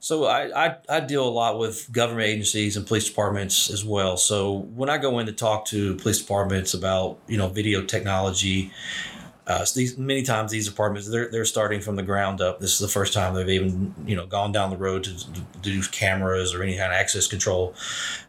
So 0.00 0.26
I, 0.26 0.66
I, 0.66 0.76
I 0.86 1.00
deal 1.00 1.26
a 1.26 1.30
lot 1.30 1.58
with 1.58 1.90
government 1.90 2.28
agencies 2.28 2.76
and 2.76 2.86
police 2.86 3.08
departments 3.08 3.70
as 3.70 3.82
well. 3.82 4.18
So 4.18 4.52
when 4.74 4.90
I 4.90 4.98
go 4.98 5.18
in 5.18 5.24
to 5.24 5.32
talk 5.32 5.64
to 5.66 5.94
police 5.94 6.18
departments 6.18 6.74
about 6.74 7.20
you 7.26 7.38
know 7.38 7.48
video 7.48 7.82
technology, 7.82 8.70
uh, 9.50 9.64
so 9.64 9.80
these 9.80 9.98
many 9.98 10.22
times 10.22 10.52
these 10.52 10.68
departments 10.68 11.08
they're 11.08 11.28
they're 11.28 11.44
starting 11.44 11.80
from 11.80 11.96
the 11.96 12.04
ground 12.04 12.40
up. 12.40 12.60
This 12.60 12.72
is 12.72 12.78
the 12.78 12.86
first 12.86 13.12
time 13.12 13.34
they've 13.34 13.48
even 13.48 13.92
you 14.06 14.14
know 14.14 14.24
gone 14.24 14.52
down 14.52 14.70
the 14.70 14.76
road 14.76 15.02
to, 15.04 15.32
to 15.32 15.40
do 15.60 15.82
cameras 15.82 16.54
or 16.54 16.62
any 16.62 16.76
kind 16.76 16.92
of 16.92 16.96
access 16.96 17.26
control, 17.26 17.74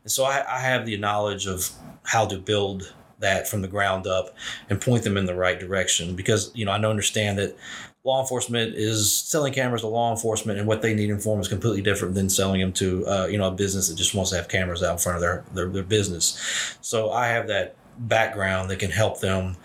and 0.02 0.12
so 0.12 0.24
I, 0.24 0.44
I 0.50 0.60
have 0.62 0.88
the 0.88 0.98
knowledge 0.98 1.46
of 1.46 1.70
how 2.04 2.26
to 2.26 2.40
build 2.40 2.96
that 3.20 3.48
from 3.48 3.62
the 3.62 3.68
ground 3.68 4.08
up 4.08 4.36
and 4.68 4.82
point 4.82 5.04
them 5.04 5.16
in 5.16 5.28
the 5.28 5.36
right 5.36 5.60
direction 5.60 6.16
because 6.16 6.50
you 6.56 6.66
know 6.66 6.72
I 6.72 6.84
understand 6.84 7.38
that 7.38 7.56
law 8.04 8.20
enforcement 8.20 8.74
is 8.74 9.14
selling 9.14 9.54
cameras 9.54 9.82
to 9.82 9.88
law 9.88 10.10
enforcement 10.10 10.58
and 10.58 10.68
what 10.68 10.82
they 10.82 10.96
need 10.96 11.12
in 11.12 11.20
form 11.20 11.40
is 11.40 11.48
completely 11.48 11.84
different 11.84 12.16
than 12.16 12.32
selling 12.32 12.60
them 12.60 12.74
to 12.74 13.06
uh, 13.06 13.28
you 13.28 13.38
know 13.38 13.48
a 13.48 13.52
business 13.52 13.90
that 13.90 13.96
just 13.96 14.16
wants 14.16 14.32
to 14.32 14.38
have 14.38 14.48
cameras 14.48 14.82
out 14.82 14.94
in 14.94 14.98
front 14.98 15.18
of 15.18 15.22
their, 15.22 15.46
their 15.54 15.70
their 15.70 15.84
business 15.84 16.78
so 16.82 17.12
i 17.12 17.28
have 17.28 17.48
that 17.48 17.76
background 18.00 18.72
that 18.72 18.80
can 18.80 18.90
help 18.90 19.20
them 19.20 19.56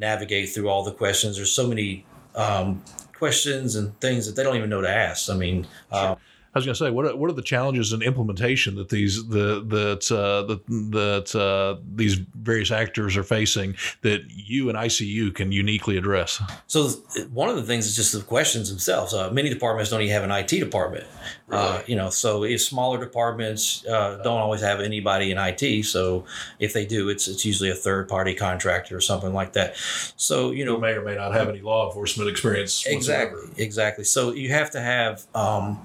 navigate 0.00 0.48
through 0.48 0.68
all 0.68 0.82
the 0.82 0.92
questions. 0.92 1.36
There's 1.36 1.52
so 1.52 1.66
many 1.66 2.04
um, 2.34 2.82
questions 3.16 3.76
and 3.76 3.98
things 4.00 4.26
that 4.26 4.34
they 4.34 4.42
don't 4.42 4.56
even 4.56 4.70
know 4.70 4.80
to 4.80 4.90
ask. 4.90 5.30
I 5.30 5.34
mean 5.34 5.66
um, 5.92 6.16
I 6.52 6.58
was 6.58 6.64
going 6.64 6.74
to 6.74 6.78
say, 6.84 6.90
what 6.90 7.06
are, 7.06 7.16
what 7.16 7.30
are 7.30 7.34
the 7.34 7.42
challenges 7.42 7.92
in 7.92 8.02
implementation 8.02 8.74
that 8.76 8.88
these 8.88 9.28
the 9.28 9.64
that 9.66 10.10
uh, 10.10 10.42
that 10.42 10.66
that 10.66 11.40
uh, 11.40 11.80
these 11.94 12.14
various 12.14 12.70
actors 12.70 13.16
are 13.16 13.22
facing 13.22 13.76
that 14.02 14.22
you 14.28 14.68
and 14.68 14.76
ICU 14.76 15.34
can 15.34 15.52
uniquely 15.52 15.96
address? 15.96 16.42
So 16.66 16.88
one 17.32 17.48
of 17.48 17.56
the 17.56 17.62
things 17.62 17.86
is 17.86 17.94
just 17.94 18.12
the 18.12 18.20
questions 18.22 18.68
themselves. 18.68 19.14
Uh, 19.14 19.30
many 19.30 19.48
departments 19.48 19.90
don't 19.90 20.00
even 20.02 20.12
have 20.12 20.24
an 20.24 20.32
IT 20.32 20.48
department. 20.48 21.04
Uh, 21.50 21.72
Really? 21.72 21.84
you 21.88 21.96
know, 21.96 22.10
so 22.10 22.44
if 22.44 22.62
smaller 22.62 22.98
departments 22.98 23.84
uh, 23.86 24.20
don't 24.22 24.38
always 24.38 24.60
have 24.60 24.80
anybody 24.80 25.30
in 25.30 25.38
IT. 25.38 25.84
So 25.84 26.24
if 26.58 26.72
they 26.72 26.86
do, 26.86 27.08
it's 27.08 27.28
it's 27.28 27.44
usually 27.44 27.70
a 27.70 27.74
third 27.74 28.08
party 28.08 28.34
contractor 28.34 28.96
or 28.96 29.00
something 29.00 29.32
like 29.32 29.52
that. 29.52 29.76
So 30.16 30.50
you 30.50 30.64
know, 30.64 30.78
may 30.78 30.92
or 30.92 31.04
may 31.04 31.16
not 31.16 31.32
have 31.32 31.48
any 31.48 31.60
law 31.60 31.86
enforcement 31.86 32.28
experience. 32.28 32.84
exactly 32.86 33.40
whatsoever. 33.40 33.62
exactly 33.62 34.04
so 34.04 34.32
you 34.32 34.48
have 34.50 34.70
to 34.70 34.80
have 34.80 35.26
um, 35.34 35.80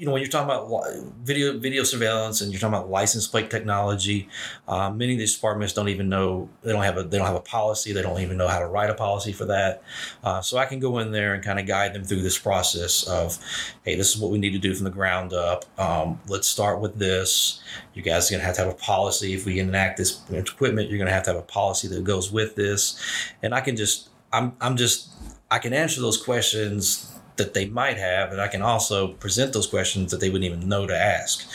you 0.00 0.06
know 0.06 0.12
when 0.12 0.22
you're 0.22 0.30
talking 0.30 0.48
about 0.48 0.94
video 1.22 1.58
video 1.58 1.82
surveillance 1.82 2.40
and 2.40 2.50
you're 2.50 2.58
talking 2.58 2.72
about 2.72 2.88
license 2.88 3.28
plate 3.28 3.50
technology 3.50 4.26
um, 4.66 4.96
many 4.96 5.12
of 5.12 5.18
these 5.18 5.34
departments 5.34 5.74
don't 5.74 5.90
even 5.90 6.08
know 6.08 6.48
they 6.62 6.72
don't 6.72 6.82
have 6.82 6.96
a 6.96 7.02
they 7.02 7.18
don't 7.18 7.26
have 7.26 7.36
a 7.36 7.40
policy 7.40 7.92
they 7.92 8.00
don't 8.00 8.18
even 8.18 8.38
know 8.38 8.48
how 8.48 8.58
to 8.58 8.66
write 8.66 8.88
a 8.88 8.94
policy 8.94 9.30
for 9.30 9.44
that. 9.44 9.82
Uh, 10.24 10.40
so 10.40 10.56
i 10.56 10.64
can 10.64 10.80
go 10.80 10.98
in 11.00 11.12
there 11.12 11.34
and 11.34 11.44
kind 11.44 11.60
of 11.60 11.66
guide 11.66 11.92
them 11.92 12.02
through 12.02 12.22
this 12.22 12.38
process 12.38 13.06
of 13.08 13.38
hey 13.84 13.94
this 13.94 14.14
is 14.14 14.20
what 14.20 14.30
we 14.30 14.38
need 14.38 14.52
to 14.52 14.58
do 14.58 14.74
from 14.74 14.84
the 14.84 14.90
ground 14.90 15.34
up. 15.34 15.66
Um, 15.78 16.18
let's 16.28 16.48
start 16.48 16.80
with 16.80 16.98
this. 16.98 17.62
You 17.92 18.02
guys 18.02 18.30
are 18.30 18.32
going 18.32 18.40
to 18.40 18.46
have 18.46 18.54
to 18.56 18.62
have 18.62 18.70
a 18.70 18.76
policy. 18.76 19.34
If 19.34 19.44
we 19.44 19.58
enact 19.58 19.98
this 19.98 20.22
equipment 20.30 20.88
you're 20.88 20.98
going 20.98 21.08
to 21.08 21.14
have 21.14 21.24
to 21.24 21.30
have 21.30 21.38
a 21.38 21.42
policy 21.42 21.88
that 21.88 22.04
goes 22.04 22.32
with 22.32 22.56
this. 22.56 22.98
And 23.42 23.54
i 23.54 23.60
can 23.60 23.76
just 23.76 24.08
i'm, 24.32 24.56
I'm 24.62 24.78
just 24.78 25.10
I 25.50 25.58
can 25.58 25.74
answer 25.74 26.00
those 26.00 26.16
questions 26.16 27.09
that 27.40 27.54
they 27.54 27.66
might 27.66 27.96
have, 27.96 28.32
and 28.32 28.40
I 28.40 28.48
can 28.48 28.62
also 28.62 29.08
present 29.14 29.52
those 29.52 29.66
questions 29.66 30.10
that 30.10 30.20
they 30.20 30.28
wouldn't 30.28 30.44
even 30.44 30.68
know 30.68 30.86
to 30.86 30.96
ask. 30.96 31.50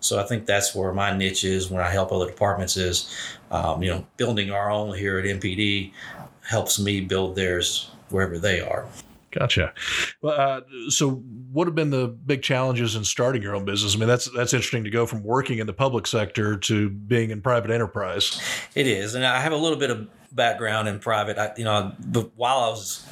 So 0.00 0.18
I 0.18 0.24
think 0.24 0.46
that's 0.46 0.74
where 0.74 0.92
my 0.92 1.16
niche 1.16 1.44
is 1.44 1.70
when 1.70 1.82
I 1.82 1.90
help 1.90 2.10
other 2.10 2.26
departments 2.26 2.76
is, 2.76 3.14
um, 3.50 3.82
you 3.82 3.90
know, 3.90 4.06
building 4.16 4.50
our 4.50 4.70
own 4.70 4.96
here 4.96 5.18
at 5.18 5.24
MPD 5.24 5.92
helps 6.42 6.78
me 6.78 7.00
build 7.00 7.36
theirs 7.36 7.90
wherever 8.08 8.38
they 8.38 8.60
are. 8.60 8.86
Gotcha. 9.32 9.74
Well, 10.22 10.40
uh, 10.40 10.60
so 10.88 11.16
what 11.52 11.66
have 11.66 11.74
been 11.74 11.90
the 11.90 12.08
big 12.08 12.42
challenges 12.42 12.96
in 12.96 13.04
starting 13.04 13.42
your 13.42 13.54
own 13.54 13.66
business? 13.66 13.94
I 13.94 13.98
mean, 13.98 14.08
that's 14.08 14.30
that's 14.34 14.54
interesting 14.54 14.84
to 14.84 14.90
go 14.90 15.04
from 15.04 15.22
working 15.22 15.58
in 15.58 15.66
the 15.66 15.74
public 15.74 16.06
sector 16.06 16.56
to 16.56 16.88
being 16.88 17.30
in 17.30 17.42
private 17.42 17.70
enterprise. 17.70 18.40
It 18.74 18.86
is, 18.86 19.14
and 19.14 19.26
I 19.26 19.40
have 19.40 19.52
a 19.52 19.56
little 19.56 19.78
bit 19.78 19.90
of 19.90 20.08
background 20.36 20.86
in 20.88 20.98
private. 20.98 21.38
I, 21.38 21.52
you 21.56 21.64
know, 21.64 21.92
but 21.98 22.30
while 22.36 22.58
I 22.58 22.68
was 22.68 23.04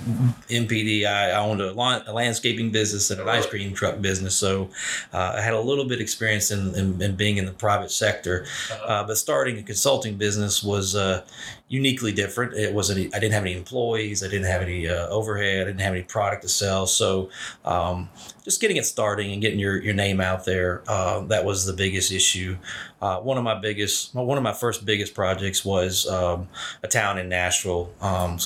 MPD, 0.48 1.06
I, 1.06 1.30
I 1.30 1.38
owned 1.38 1.60
a, 1.60 1.72
lawn, 1.72 2.02
a 2.06 2.12
landscaping 2.12 2.70
business 2.70 3.10
and 3.10 3.20
an 3.20 3.28
ice 3.28 3.46
cream 3.46 3.74
truck 3.74 4.00
business, 4.00 4.36
so 4.36 4.70
uh, 5.12 5.34
I 5.36 5.40
had 5.40 5.54
a 5.54 5.60
little 5.60 5.86
bit 5.86 6.00
experience 6.00 6.50
in, 6.50 6.74
in, 6.74 7.00
in 7.02 7.16
being 7.16 7.38
in 7.38 7.46
the 7.46 7.52
private 7.52 7.90
sector. 7.90 8.46
Uh, 8.86 9.04
but 9.04 9.16
starting 9.16 9.58
a 9.58 9.62
consulting 9.62 10.16
business 10.16 10.62
was 10.62 10.94
uh, 10.94 11.24
uniquely 11.68 12.12
different. 12.12 12.54
It 12.54 12.74
wasn't. 12.74 13.14
I 13.14 13.18
didn't 13.18 13.32
have 13.32 13.42
any 13.42 13.56
employees. 13.56 14.22
I 14.22 14.28
didn't 14.28 14.46
have 14.46 14.62
any 14.62 14.88
uh, 14.88 15.08
overhead. 15.08 15.62
I 15.62 15.64
didn't 15.70 15.80
have 15.80 15.94
any 15.94 16.02
product 16.02 16.42
to 16.42 16.48
sell. 16.48 16.86
So 16.86 17.30
um, 17.64 18.10
just 18.44 18.60
getting 18.60 18.76
it 18.76 18.84
starting 18.84 19.32
and 19.32 19.40
getting 19.40 19.58
your, 19.58 19.80
your 19.82 19.94
name 19.94 20.20
out 20.20 20.44
there 20.44 20.82
uh, 20.86 21.20
that 21.20 21.44
was 21.44 21.64
the 21.64 21.72
biggest 21.72 22.12
issue. 22.12 22.58
Uh, 23.00 23.18
one 23.20 23.38
of 23.38 23.44
my 23.44 23.58
biggest, 23.58 24.14
one 24.14 24.36
of 24.36 24.44
my 24.44 24.52
first 24.52 24.84
biggest 24.84 25.14
projects 25.14 25.64
was 25.64 26.06
um, 26.06 26.48
a 26.82 26.88
town 26.88 27.18
in 27.18 27.28
Nashville, 27.28 27.92
um, 28.00 28.38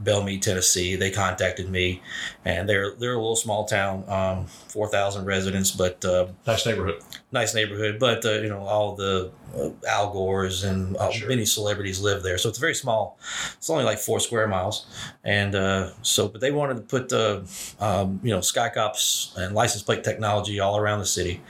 Belle 0.00 0.22
Meade, 0.22 0.42
Tennessee. 0.42 0.96
They 0.96 1.10
contacted 1.10 1.70
me, 1.70 2.02
and 2.44 2.68
they're 2.68 2.94
they're 2.96 3.14
a 3.14 3.18
little 3.18 3.36
small 3.36 3.64
town, 3.64 4.04
um, 4.08 4.46
four 4.46 4.88
thousand 4.88 5.24
residents, 5.24 5.70
but 5.70 6.04
uh, 6.04 6.26
Nice 6.46 6.66
neighborhood. 6.66 7.02
nice 7.32 7.54
neighborhood, 7.54 7.98
but 7.98 8.24
uh, 8.24 8.32
you 8.40 8.48
know 8.48 8.60
all 8.60 8.94
the 8.96 9.30
uh, 9.56 9.70
Al 9.88 10.10
Gores 10.12 10.64
and 10.64 10.96
uh, 10.96 11.10
Sure. 11.10 11.28
many 11.28 11.44
celebrities 11.44 12.00
live 12.00 12.22
there, 12.22 12.38
so 12.38 12.48
it's 12.48 12.58
very 12.58 12.74
small. 12.74 13.18
It's 13.56 13.70
only 13.70 13.84
like 13.84 13.98
four 13.98 14.20
square 14.20 14.46
miles, 14.48 14.86
and 15.24 15.54
uh, 15.54 15.90
so 16.02 16.28
but 16.28 16.40
they 16.40 16.50
wanted 16.50 16.74
to 16.76 16.82
put 16.82 17.12
uh, 17.12 17.40
um, 17.80 18.20
you 18.22 18.30
know 18.30 18.40
Skycops 18.40 19.36
and 19.36 19.54
license 19.54 19.82
plate 19.82 20.04
technology 20.04 20.60
all 20.60 20.76
around 20.76 20.98
the 20.98 21.06
city, 21.06 21.40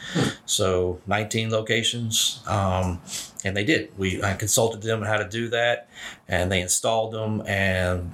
so 0.47 1.01
19 1.07 1.51
locations. 1.51 2.43
Um, 2.47 3.01
and 3.47 3.55
they 3.55 3.65
did. 3.65 3.91
We 3.99 4.23
I 4.23 4.35
consulted 4.35 4.81
them 4.81 5.01
on 5.01 5.07
how 5.07 5.19
to 5.19 5.29
do 5.29 5.49
that, 5.49 5.89
and 6.29 6.51
they 6.51 6.61
installed 6.63 7.13
them, 7.13 7.43
and 7.47 8.11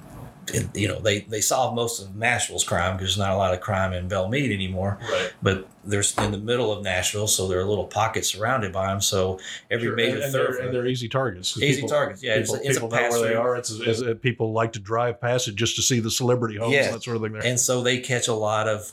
it- 0.47 0.75
you 0.75 0.87
know 0.87 0.99
they 0.99 1.21
they 1.21 1.41
solved 1.41 1.75
most 1.75 2.01
of 2.01 2.15
Nashville's 2.15 2.63
crime 2.63 2.97
because 2.97 3.09
there's 3.15 3.17
not 3.17 3.31
a 3.31 3.37
lot 3.37 3.53
of 3.53 3.61
crime 3.61 3.93
in 3.93 4.07
Belle 4.07 4.27
Meade 4.27 4.51
anymore 4.51 4.97
Right. 5.01 5.31
but 5.41 5.67
they're 5.83 6.03
in 6.19 6.31
the 6.31 6.37
middle 6.37 6.71
of 6.71 6.83
Nashville, 6.83 7.25
so 7.27 7.47
there 7.47 7.59
are 7.59 7.63
little 7.63 7.85
pockets 7.87 8.27
surrounded 8.29 8.71
by 8.71 8.87
them. 8.87 9.01
So 9.01 9.39
every 9.71 9.89
major 9.95 10.15
and, 10.17 10.23
and 10.25 10.33
they're, 10.33 10.57
and 10.61 10.71
they're 10.73 10.85
easy 10.85 11.09
targets. 11.09 11.59
easy 11.59 11.87
targets. 11.87 12.21
Yeah, 12.21 12.37
People, 12.39 12.53
it's, 12.55 12.63
a- 12.65 12.67
it's 12.69 12.77
a 12.77 12.81
people 12.81 12.89
know 12.89 12.97
pass 12.97 13.11
where 13.13 13.29
they 13.29 13.33
are. 13.33 13.55
It's, 13.55 13.71
it's, 13.71 14.01
uh, 14.03 14.13
people 14.21 14.53
like 14.53 14.73
to 14.73 14.79
drive 14.79 15.19
past 15.19 15.47
it 15.47 15.55
just 15.55 15.75
to 15.77 15.81
see 15.81 15.99
the 15.99 16.11
celebrity 16.11 16.57
homes 16.57 16.73
Yeah. 16.73 16.85
and 16.85 16.93
that 16.95 17.03
sort 17.03 17.15
of 17.17 17.23
thing. 17.23 17.31
There. 17.33 17.43
And 17.43 17.59
so 17.59 17.81
they 17.81 17.97
catch 17.99 18.27
a 18.27 18.33
lot 18.35 18.67
of 18.67 18.91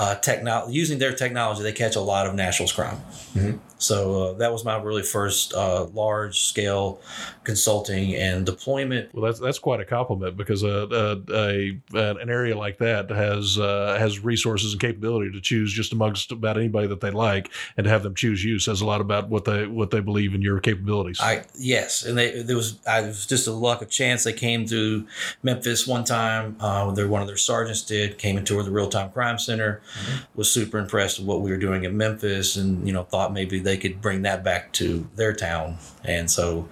uh, 0.00 0.14
technology 0.14 0.72
using 0.72 0.98
their 0.98 1.12
technology. 1.12 1.62
They 1.62 1.72
catch 1.72 1.94
a 1.94 2.00
lot 2.00 2.26
of 2.26 2.34
Nashville's 2.34 2.72
crime. 2.72 2.96
Mhm. 3.34 3.58
So 3.80 4.22
uh, 4.22 4.32
that 4.34 4.52
was 4.52 4.62
my 4.64 4.76
really 4.76 5.02
first 5.02 5.54
uh, 5.54 5.84
large 5.84 6.40
scale 6.40 7.00
consulting 7.44 8.14
and 8.14 8.44
deployment. 8.44 9.14
Well, 9.14 9.24
that's 9.24 9.40
that's 9.40 9.58
quite 9.58 9.80
a 9.80 9.86
compliment 9.86 10.36
because 10.36 10.62
uh, 10.62 10.86
uh, 10.90 11.16
a 11.32 11.80
an 11.94 12.28
area 12.28 12.56
like 12.56 12.78
that 12.78 13.10
has 13.10 13.58
uh, 13.58 13.96
has 13.98 14.22
resources 14.22 14.72
and 14.72 14.80
capability 14.80 15.32
to 15.32 15.40
choose 15.40 15.72
just 15.72 15.92
amongst 15.92 16.30
about 16.30 16.58
anybody 16.58 16.88
that 16.88 17.00
they 17.00 17.10
like, 17.10 17.50
and 17.76 17.84
to 17.84 17.90
have 17.90 18.02
them 18.02 18.14
choose 18.14 18.44
you 18.44 18.58
says 18.58 18.82
a 18.82 18.86
lot 18.86 19.00
about 19.00 19.30
what 19.30 19.46
they 19.46 19.66
what 19.66 19.90
they 19.90 20.00
believe 20.00 20.34
in 20.34 20.42
your 20.42 20.60
capabilities. 20.60 21.18
I 21.20 21.44
yes, 21.58 22.04
and 22.04 22.18
they 22.18 22.42
there 22.42 22.56
was 22.56 22.78
I 22.86 23.00
it 23.00 23.06
was 23.06 23.26
just 23.26 23.46
a 23.46 23.52
luck 23.52 23.80
of 23.80 23.88
chance. 23.88 24.24
They 24.24 24.34
came 24.34 24.66
to 24.66 25.06
Memphis 25.42 25.86
one 25.86 26.04
time. 26.04 26.56
Uh, 26.60 26.90
they're 26.92 27.08
one 27.08 27.22
of 27.22 27.28
their 27.28 27.38
sergeants 27.38 27.82
did 27.82 28.18
came 28.18 28.36
and 28.36 28.46
toured 28.46 28.66
the 28.66 28.70
real 28.70 28.88
time 28.88 29.10
crime 29.10 29.38
center. 29.38 29.80
Mm-hmm. 29.90 30.38
Was 30.38 30.50
super 30.50 30.78
impressed 30.78 31.18
with 31.18 31.26
what 31.26 31.40
we 31.40 31.50
were 31.50 31.56
doing 31.56 31.84
in 31.84 31.96
Memphis, 31.96 32.56
and 32.56 32.86
you 32.86 32.92
know 32.92 33.02
thought 33.04 33.32
maybe 33.32 33.58
they 33.58 33.76
could 33.76 34.00
bring 34.00 34.22
that 34.22 34.44
back 34.44 34.72
to 34.74 35.08
their 35.16 35.32
town. 35.32 35.78
And 36.04 36.30
so 36.30 36.68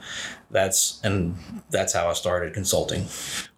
that's 0.50 1.00
and 1.05 1.37
that's 1.71 1.93
how 1.93 2.09
I 2.09 2.14
started 2.14 2.55
consulting. 2.55 3.07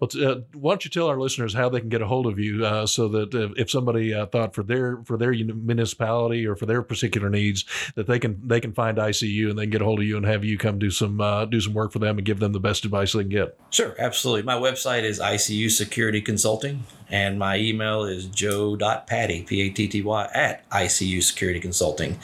Well, 0.01 0.09
t- 0.09 0.25
uh, 0.25 0.37
why 0.55 0.73
don't 0.73 0.85
you 0.85 0.91
tell 0.91 1.07
our 1.07 1.21
listeners 1.21 1.55
how 1.55 1.69
they 1.69 1.81
can 1.81 1.89
get 1.89 2.03
a 2.03 2.07
hold 2.07 2.27
of 2.27 2.39
you, 2.39 2.65
uh, 2.65 2.87
so 2.87 3.07
that 3.09 3.33
if, 3.33 3.53
if 3.57 3.71
somebody 3.71 4.13
uh, 4.13 4.27
thought 4.27 4.55
for 4.55 4.63
their 4.63 4.99
for 5.05 5.17
their 5.17 5.33
municipality 5.33 6.47
or 6.47 6.57
for 6.57 6.67
their 6.67 6.83
particular 6.83 7.31
needs, 7.31 7.65
that 7.95 8.07
they 8.07 8.19
can 8.19 8.41
they 8.47 8.61
can 8.61 8.73
find 8.73 8.99
ICU 8.99 9.51
and 9.51 9.59
they 9.59 9.65
can 9.65 9.71
get 9.71 9.83
a 9.83 9.85
hold 9.85 10.01
of 10.01 10.05
you 10.05 10.17
and 10.17 10.27
have 10.27 10.45
you 10.45 10.59
come 10.59 10.79
do 10.79 10.91
some 10.91 11.21
uh, 11.21 11.45
do 11.45 11.61
some 11.61 11.75
work 11.75 11.93
for 11.93 12.01
them 12.01 12.19
and 12.19 12.27
give 12.27 12.41
them 12.41 12.53
the 12.53 12.61
best 12.61 12.85
advice 12.85 13.13
they 13.13 13.21
can 13.21 13.29
get. 13.29 13.57
Sure, 13.71 13.95
absolutely. 13.99 14.43
My 14.43 14.57
website 14.57 15.05
is 15.05 15.21
ICU 15.21 15.71
Security 15.71 16.21
Consulting, 16.21 16.85
and 17.09 17.39
my 17.39 17.57
email 17.57 18.05
is 18.05 18.27
joe.patty, 18.27 19.43
P 19.45 19.61
A 19.63 19.71
T 19.71 19.87
T 19.87 20.03
Y, 20.03 20.29
at 20.35 20.69
ICU 20.71 21.23
Security 21.23 21.61
Consulting. 21.61 22.19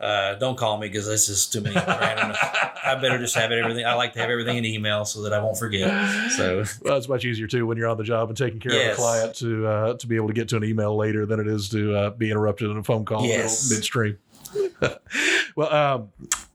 Uh, 0.00 0.34
don't 0.36 0.56
call 0.56 0.78
me 0.78 0.86
because 0.88 1.06
this 1.06 1.28
is 1.28 1.46
too 1.46 1.60
many. 1.60 1.76
I 1.76 2.94
better 3.02 3.18
just 3.18 3.34
have 3.34 3.50
everything. 3.50 3.84
I 3.84 3.94
like 3.94 4.12
to 4.12 4.20
have 4.20 4.30
everything 4.30 4.56
in 4.56 4.64
email 4.64 5.04
so 5.04 5.22
that 5.22 5.32
I 5.32 5.40
won't 5.40 5.58
forget. 5.58 6.30
So 6.32 6.62
Well, 6.82 6.96
it's 6.96 7.08
much 7.08 7.24
easier 7.24 7.48
too 7.48 7.66
when 7.66 7.76
you're 7.76 7.88
on 7.88 7.96
the 7.96 8.04
job 8.04 8.28
and 8.28 8.38
taking 8.38 8.60
care 8.60 8.72
Yes. 8.72 8.92
of 8.92 8.98
a 8.98 9.02
client 9.02 9.34
to 9.36 9.66
uh, 9.66 9.94
to 9.94 10.06
be 10.06 10.14
able 10.16 10.28
to 10.28 10.34
get 10.34 10.48
to 10.50 10.56
an 10.56 10.62
email 10.64 10.96
later 10.96 11.26
than 11.26 11.40
it 11.40 11.48
is 11.48 11.68
to 11.70 11.94
uh, 11.96 12.10
be 12.10 12.30
interrupted 12.30 12.70
in 12.70 12.76
a 12.76 12.84
phone 12.84 13.04
call 13.04 13.24
Yes. 13.26 13.68
midstream. 13.70 14.18
well, 15.56 15.72
um, 15.74 16.08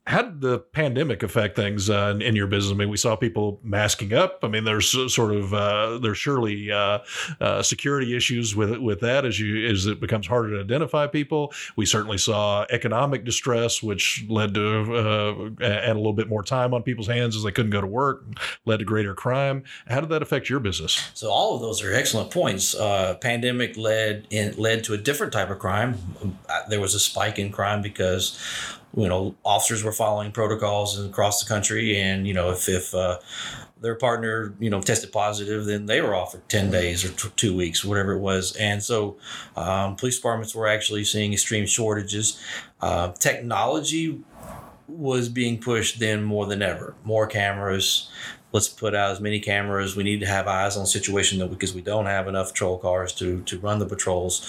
how 0.06 0.22
did 0.22 0.42
the 0.42 0.60
pandemic 0.60 1.24
affect 1.24 1.56
things 1.56 1.90
uh, 1.90 2.12
in, 2.14 2.22
in, 2.22 2.36
your 2.36 2.48
business? 2.48 2.74
I 2.74 2.76
mean, 2.76 2.90
we 2.90 2.98
saw 2.98 3.16
people 3.16 3.62
masking 3.64 4.12
up. 4.12 4.40
I 4.44 4.50
mean, 4.50 4.66
there's 4.66 4.90
sort 5.14 5.34
of 5.34 5.54
uh, 5.54 5.98
there's 6.00 6.18
surely 6.18 6.72
uh, 6.72 7.00
uh, 7.40 7.62
security 7.64 8.16
issues 8.16 8.54
with 8.54 8.78
with 8.80 9.00
that 9.00 9.26
as 9.26 9.40
you 9.40 9.66
as 9.70 9.86
it 9.86 10.02
becomes 10.02 10.28
harder 10.28 10.56
to 10.56 10.60
identify 10.60 11.08
people. 11.08 11.54
We 11.78 11.86
certainly 11.86 12.18
saw 12.18 12.66
economic 12.70 13.24
distress, 13.24 13.82
which 13.82 14.26
led 14.28 14.54
to 14.56 15.54
uh, 15.62 15.64
and 15.64 15.92
a 15.92 15.98
little 15.98 16.12
bit 16.12 16.28
more 16.28 16.44
time 16.44 16.74
on 16.74 16.84
people's 16.84 17.08
hands 17.08 17.38
as 17.38 17.44
they 17.44 17.52
couldn't 17.52 17.72
go 17.72 17.80
to 17.80 17.88
work, 17.88 18.26
led 18.66 18.80
to 18.80 18.86
greater 18.86 19.16
crime. 19.16 19.64
How 19.88 20.02
did 20.02 20.10
that 20.10 20.22
affect 20.22 20.50
your 20.50 20.60
business? 20.60 21.12
So 21.14 21.30
all 21.30 21.56
of 21.56 21.62
those 21.62 21.82
are 21.82 21.94
excellent 21.94 22.30
points. 22.30 22.76
Uh, 22.76 23.16
pandemic 23.16 23.78
led 23.78 24.28
in, 24.30 24.54
led 24.58 24.84
to 24.84 24.94
a 24.94 24.98
different 24.98 25.32
type 25.32 25.50
of 25.50 25.60
crime. 25.60 25.98
There 26.68 26.82
was 26.82 26.94
a 26.94 27.00
spike 27.00 27.40
in 27.40 27.54
crime 27.54 27.82
because 27.82 28.38
you 28.96 29.08
know, 29.08 29.36
officers 29.44 29.84
were 29.84 29.92
following 29.92 30.32
protocols 30.32 31.04
across 31.04 31.44
the 31.44 31.48
country, 31.48 31.98
and 31.98 32.28
you 32.28 32.34
know, 32.34 32.52
if 32.52 32.70
if 32.70 32.94
uh, 32.94 33.20
their 33.82 33.96
partner, 33.96 34.54
you 34.60 34.70
know, 34.70 34.82
tested 34.82 35.12
positive, 35.12 35.66
then 35.66 35.88
they 35.88 36.02
were 36.02 36.14
off 36.14 36.32
for 36.34 36.40
ten 36.48 36.70
days 36.70 37.04
or 37.04 37.10
t- 37.10 37.34
two 37.36 37.56
weeks, 37.56 37.84
whatever 37.84 38.14
it 38.14 38.20
was. 38.20 38.56
And 38.56 38.84
so, 38.84 39.18
um, 39.56 39.96
police 39.96 40.18
departments 40.18 40.54
were 40.54 40.68
actually 40.68 41.04
seeing 41.06 41.34
extreme 41.34 41.66
shortages. 41.66 42.40
Uh, 42.82 43.12
technology 43.14 44.22
was 44.88 45.30
being 45.30 45.60
pushed 45.60 46.00
then 46.00 46.24
more 46.24 46.46
than 46.46 46.62
ever. 46.62 46.94
More 47.04 47.26
cameras, 47.26 48.10
let's 48.54 48.70
put 48.70 48.96
out 48.96 49.12
as 49.12 49.20
many 49.20 49.40
cameras. 49.40 49.96
We 49.96 50.04
need 50.04 50.22
to 50.22 50.28
have 50.28 50.48
eyes 50.48 50.78
on 50.78 50.86
situation 50.86 51.46
because 51.50 51.74
we 51.74 51.82
don't 51.82 52.06
have 52.06 52.28
enough 52.28 52.54
patrol 52.54 52.78
cars 52.78 53.12
to 53.14 53.42
to 53.42 53.60
run 53.60 53.80
the 53.80 53.86
patrols. 53.86 54.48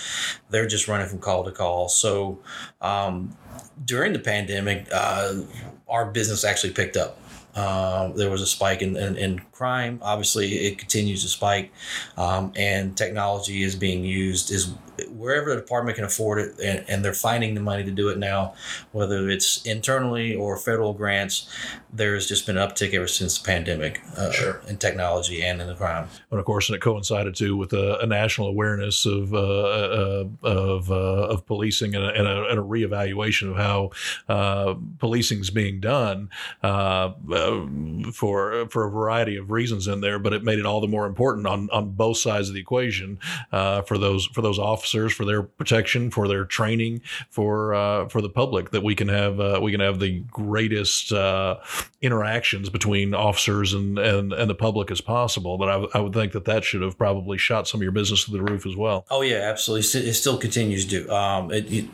They're 0.51 0.69
just 0.69 0.87
running 0.87 1.09
from 1.09 1.19
call 1.19 1.43
to 1.45 1.51
call. 1.51 1.89
So 1.89 2.39
um, 2.81 3.37
during 3.85 4.13
the 4.13 4.21
pandemic, 4.21 4.87
uh, 4.93 5.41
our 5.89 6.07
business 6.07 6.45
actually 6.45 6.75
picked 6.75 6.97
up. 6.97 7.19
Um, 7.57 8.17
there 8.17 8.31
was 8.31 8.43
a 8.43 8.49
spike 8.49 8.83
in, 8.83 8.97
in, 8.97 9.17
in, 9.17 9.39
crime. 9.53 10.01
Obviously, 10.03 10.67
it 10.67 10.77
continues 10.77 11.23
to 11.23 11.29
spike, 11.29 11.73
um, 12.17 12.53
and 12.57 12.97
technology 12.97 13.63
is 13.63 13.77
being 13.77 14.03
used 14.03 14.51
is 14.51 14.75
wherever 15.09 15.51
the 15.51 15.57
department 15.57 15.97
can 15.97 16.05
afford 16.05 16.39
it, 16.39 16.59
and, 16.63 16.85
and, 16.89 17.05
they're 17.05 17.13
finding 17.13 17.55
the 17.55 17.61
money 17.61 17.85
to 17.85 17.91
do 17.91 18.09
it 18.09 18.19
now, 18.19 18.55
whether 18.93 19.29
it's 19.29 19.65
internally 19.67 20.35
or 20.35 20.57
federal 20.57 20.95
grants. 20.95 21.49
There's 21.93 22.27
just 22.27 22.47
been 22.47 22.57
an 22.57 22.69
uptick 22.69 22.95
ever 22.95 23.07
since 23.07 23.39
the 23.39 23.45
pandemic 23.45 24.03
uh, 24.17 24.31
sure. 24.31 24.61
in 24.69 24.79
technology 24.79 25.43
and 25.45 25.61
in 25.61 25.69
the 25.69 25.75
crime. 25.75 26.09
And 26.31 26.41
of 26.41 26.47
course, 26.47 26.69
and 26.69 26.77
it 26.77 26.81
coincided 26.81 27.35
too 27.35 27.57
with 27.57 27.73
a, 27.73 27.99
a 28.01 28.07
national 28.07 28.49
awareness 28.49 29.07
of 29.07 29.35
uh, 29.35 29.39
uh, 29.39 30.25
of 30.43 30.91
uh, 30.91 31.29
of 31.29 31.47
policing 31.47 31.95
and 31.95 32.05
a, 32.05 32.09
and, 32.09 32.27
a, 32.27 32.45
and 32.47 32.59
a, 32.59 32.63
reevaluation 32.63 33.51
of 33.51 33.57
how 33.57 33.91
uh, 34.29 34.75
policing 34.99 35.41
is 35.41 35.51
being 35.51 35.81
done 35.81 36.31
uh, 36.63 37.13
for 38.13 38.67
for 38.69 38.87
a 38.87 38.91
variety 38.91 39.37
of 39.37 39.51
reasons 39.51 39.87
in 39.87 40.01
there. 40.01 40.19
But 40.19 40.33
it 40.33 40.43
made 40.43 40.59
it 40.59 40.67
all 40.67 40.81
the 40.81 40.89
more 40.89 41.07
important 41.07 41.47
on 41.47 41.69
on 41.71 41.91
both 41.91 42.17
sides 42.17 42.49
of 42.49 42.55
the 42.55 42.61
equation 42.61 43.19
for 43.51 43.99
those 43.99 44.27
for 44.27 44.43
those 44.43 44.59
officers 44.59 44.84
officers 44.85 45.15
for 45.15 45.25
their 45.25 45.43
protection, 45.43 46.11
for 46.11 46.29
their 46.29 46.45
training, 46.45 47.01
for 47.31 47.75
uh, 47.75 48.07
for 48.09 48.21
the 48.21 48.29
public 48.29 48.71
that 48.71 48.83
we 48.83 48.95
can 48.95 49.09
have 49.09 49.41
uh, 49.41 49.59
we 49.63 49.71
can 49.73 49.81
have 49.81 49.99
the 49.99 50.21
greatest 50.31 51.11
uh, 51.11 51.57
interactions 52.03 52.69
between 52.69 53.15
officers 53.15 53.73
and, 53.73 53.99
and 53.99 54.35
and 54.35 54.51
the 54.51 54.55
public 54.55 54.91
as 54.91 55.01
possible. 55.01 55.57
But 55.57 55.71
I, 55.71 55.99
I 55.99 56.01
would 56.01 56.13
think 56.13 56.33
that 56.33 56.45
that 56.45 56.65
should 56.65 56.83
have 56.83 56.99
probably 56.99 57.39
shot 57.39 57.67
some 57.67 57.79
of 57.79 57.83
your 57.83 57.93
business 57.93 58.27
to 58.27 58.31
the 58.31 58.43
roof 58.43 58.67
as 58.67 58.77
well. 58.77 59.07
Oh 59.11 59.23
yeah, 59.23 59.37
absolutely. 59.51 60.09
It 60.09 60.15
still 60.15 60.37
continues 60.37 60.87
to. 60.89 61.09
Um, 61.09 61.51
it, 61.51 61.73
it, 61.73 61.87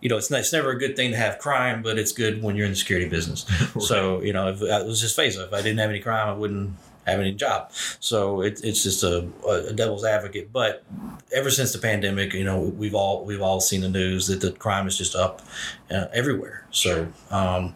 you 0.00 0.10
know, 0.10 0.16
it's 0.16 0.30
not, 0.30 0.40
it's 0.40 0.52
never 0.52 0.70
a 0.70 0.78
good 0.78 0.96
thing 0.96 1.12
to 1.12 1.16
have 1.16 1.38
crime, 1.38 1.82
but 1.82 1.98
it's 1.98 2.12
good 2.12 2.42
when 2.42 2.56
you're 2.56 2.66
in 2.66 2.72
the 2.72 2.76
security 2.76 3.08
business. 3.08 3.46
right. 3.60 3.82
So 3.82 4.20
you 4.22 4.32
know, 4.32 4.48
if, 4.48 4.60
it 4.60 4.86
was 4.86 5.00
just 5.00 5.14
face 5.14 5.36
it. 5.36 5.42
If 5.42 5.52
I 5.52 5.62
didn't 5.62 5.78
have 5.78 5.90
any 5.90 6.00
crime, 6.00 6.28
I 6.28 6.32
wouldn't 6.32 6.74
have 7.06 7.20
any 7.20 7.32
job. 7.32 7.70
So 8.00 8.40
it, 8.42 8.60
it's 8.64 8.82
just 8.82 9.02
a, 9.02 9.28
a, 9.48 9.72
devil's 9.72 10.04
advocate. 10.04 10.52
But 10.52 10.84
ever 11.32 11.50
since 11.50 11.72
the 11.72 11.78
pandemic, 11.78 12.34
you 12.34 12.44
know, 12.44 12.60
we've 12.60 12.94
all 12.94 13.24
we've 13.24 13.42
all 13.42 13.60
seen 13.60 13.80
the 13.80 13.88
news 13.88 14.26
that 14.28 14.40
the 14.40 14.52
crime 14.52 14.86
is 14.86 14.96
just 14.96 15.14
up 15.14 15.42
uh, 15.90 16.06
everywhere. 16.12 16.63
So 16.74 17.08
um, 17.30 17.74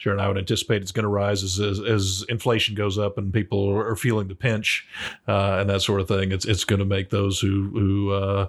Sure, 0.00 0.14
and 0.14 0.22
I 0.22 0.28
would 0.28 0.38
anticipate 0.38 0.80
it's 0.80 0.92
going 0.92 1.02
to 1.02 1.10
rise 1.10 1.42
as, 1.42 1.60
as, 1.60 1.78
as 1.78 2.24
inflation 2.30 2.74
goes 2.74 2.96
up 2.96 3.18
and 3.18 3.34
people 3.34 3.68
are 3.68 3.94
feeling 3.96 4.28
the 4.28 4.34
pinch 4.34 4.88
uh, 5.28 5.58
and 5.60 5.68
that 5.68 5.82
sort 5.82 6.00
of 6.00 6.08
thing. 6.08 6.32
It's 6.32 6.46
it's 6.46 6.64
going 6.64 6.78
to 6.78 6.86
make 6.86 7.10
those 7.10 7.38
who 7.38 7.68
who 7.68 8.12
uh, 8.12 8.48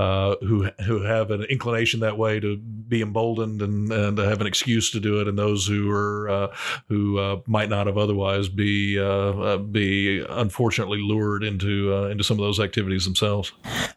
uh, 0.00 0.34
who 0.40 0.68
who 0.84 1.02
have 1.02 1.30
an 1.30 1.44
inclination 1.44 2.00
that 2.00 2.18
way 2.18 2.40
to 2.40 2.56
be 2.56 3.02
emboldened 3.02 3.62
and 3.62 3.92
and 3.92 4.18
have 4.18 4.40
an 4.40 4.48
excuse 4.48 4.90
to 4.90 4.98
do 4.98 5.20
it, 5.20 5.28
and 5.28 5.38
those 5.38 5.64
who 5.64 5.88
are 5.92 6.28
uh, 6.28 6.56
who 6.88 7.18
uh, 7.18 7.40
might 7.46 7.68
not 7.68 7.86
have 7.86 7.96
otherwise 7.96 8.48
be 8.48 8.98
uh, 8.98 9.58
be 9.58 10.26
unfortunately 10.28 10.98
lured 11.00 11.44
into 11.44 11.94
into 12.06 12.24
some 12.24 12.36
of 12.36 12.42
those 12.42 12.58
activities 12.58 13.04
themselves. 13.04 13.52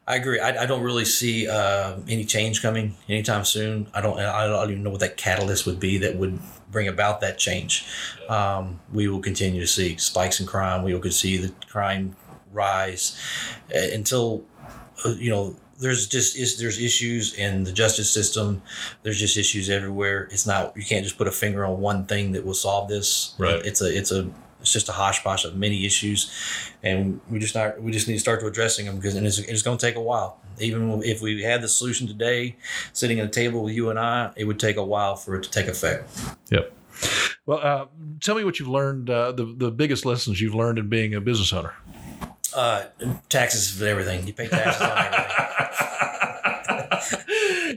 I 0.07 0.17
agree. 0.17 0.39
I, 0.39 0.61
I 0.61 0.65
don't 0.67 0.83
really 0.83 1.05
see 1.05 1.47
any 1.49 2.25
change 2.25 2.61
coming 2.61 2.95
anytime 3.09 3.45
soon. 3.45 3.87
I 3.95 4.01
don't. 4.01 4.19
I 4.19 4.45
don't 4.45 4.69
even 4.69 4.83
know 4.83 4.91
what 4.91 4.99
that 4.99 5.17
catalyst 5.33 5.65
would 5.65 5.79
be 5.79 5.97
that 5.97 6.15
would 6.15 6.39
bring 6.71 6.87
about 6.87 7.21
that 7.21 7.37
change. 7.37 7.85
Um, 8.29 8.79
we 8.91 9.07
will 9.07 9.21
continue 9.21 9.61
to 9.61 9.67
see 9.67 9.97
spikes 9.97 10.39
in 10.39 10.45
crime. 10.45 10.83
We 10.83 10.93
will 10.93 11.11
see 11.11 11.37
the 11.37 11.53
crime 11.67 12.15
rise 12.51 13.19
uh, 13.73 13.87
until 13.93 14.43
uh, 15.05 15.15
you 15.17 15.29
know 15.29 15.55
there's 15.79 16.07
just 16.07 16.37
is 16.37 16.59
there's 16.59 16.79
issues 16.79 17.33
in 17.33 17.63
the 17.63 17.71
justice 17.71 18.09
system. 18.09 18.61
There's 19.01 19.19
just 19.19 19.37
issues 19.37 19.69
everywhere. 19.69 20.27
It's 20.31 20.45
not 20.45 20.75
you 20.77 20.85
can't 20.85 21.03
just 21.03 21.17
put 21.17 21.27
a 21.27 21.31
finger 21.31 21.65
on 21.65 21.81
one 21.81 22.05
thing 22.05 22.31
that 22.33 22.45
will 22.45 22.53
solve 22.53 22.89
this. 22.89 23.35
Right. 23.37 23.65
It's 23.65 23.81
a 23.81 23.95
it's 23.95 24.11
a 24.11 24.29
it's 24.63 24.71
just 24.71 24.87
a 24.87 24.93
hodgepodge 24.93 25.43
of 25.43 25.55
many 25.57 25.85
issues, 25.85 26.31
and 26.81 27.19
we 27.29 27.37
just 27.37 27.53
not 27.53 27.81
we 27.81 27.91
just 27.91 28.07
need 28.07 28.13
to 28.13 28.19
start 28.19 28.39
to 28.39 28.47
addressing 28.47 28.85
them 28.85 28.95
because 28.95 29.15
it's, 29.15 29.39
it's 29.39 29.61
going 29.61 29.77
to 29.77 29.85
take 29.85 29.95
a 29.95 30.01
while. 30.01 30.39
Even 30.59 31.03
if 31.03 31.21
we 31.21 31.43
had 31.43 31.61
the 31.61 31.67
solution 31.67 32.07
today, 32.07 32.55
sitting 32.93 33.19
at 33.19 33.25
a 33.25 33.29
table 33.29 33.63
with 33.63 33.73
you 33.73 33.89
and 33.89 33.99
I, 33.99 34.31
it 34.37 34.45
would 34.45 34.59
take 34.59 34.77
a 34.77 34.83
while 34.83 35.15
for 35.17 35.35
it 35.35 35.43
to 35.43 35.51
take 35.51 35.67
effect. 35.67 36.09
Yep. 36.49 36.71
Well, 37.45 37.59
uh, 37.59 37.85
tell 38.21 38.35
me 38.35 38.45
what 38.45 38.59
you've 38.59 38.69
learned. 38.69 39.09
Uh, 39.09 39.33
the 39.33 39.45
the 39.45 39.69
biggest 39.69 40.05
lessons 40.05 40.39
you've 40.39 40.55
learned 40.55 40.79
in 40.79 40.87
being 40.87 41.13
a 41.13 41.21
business 41.21 41.51
owner. 41.51 41.73
Uh, 42.55 42.85
taxes 43.29 43.69
for 43.69 43.85
everything. 43.85 44.25
You 44.25 44.33
pay 44.33 44.47
taxes 44.47 44.81
on 44.81 44.97
everything. 44.97 45.87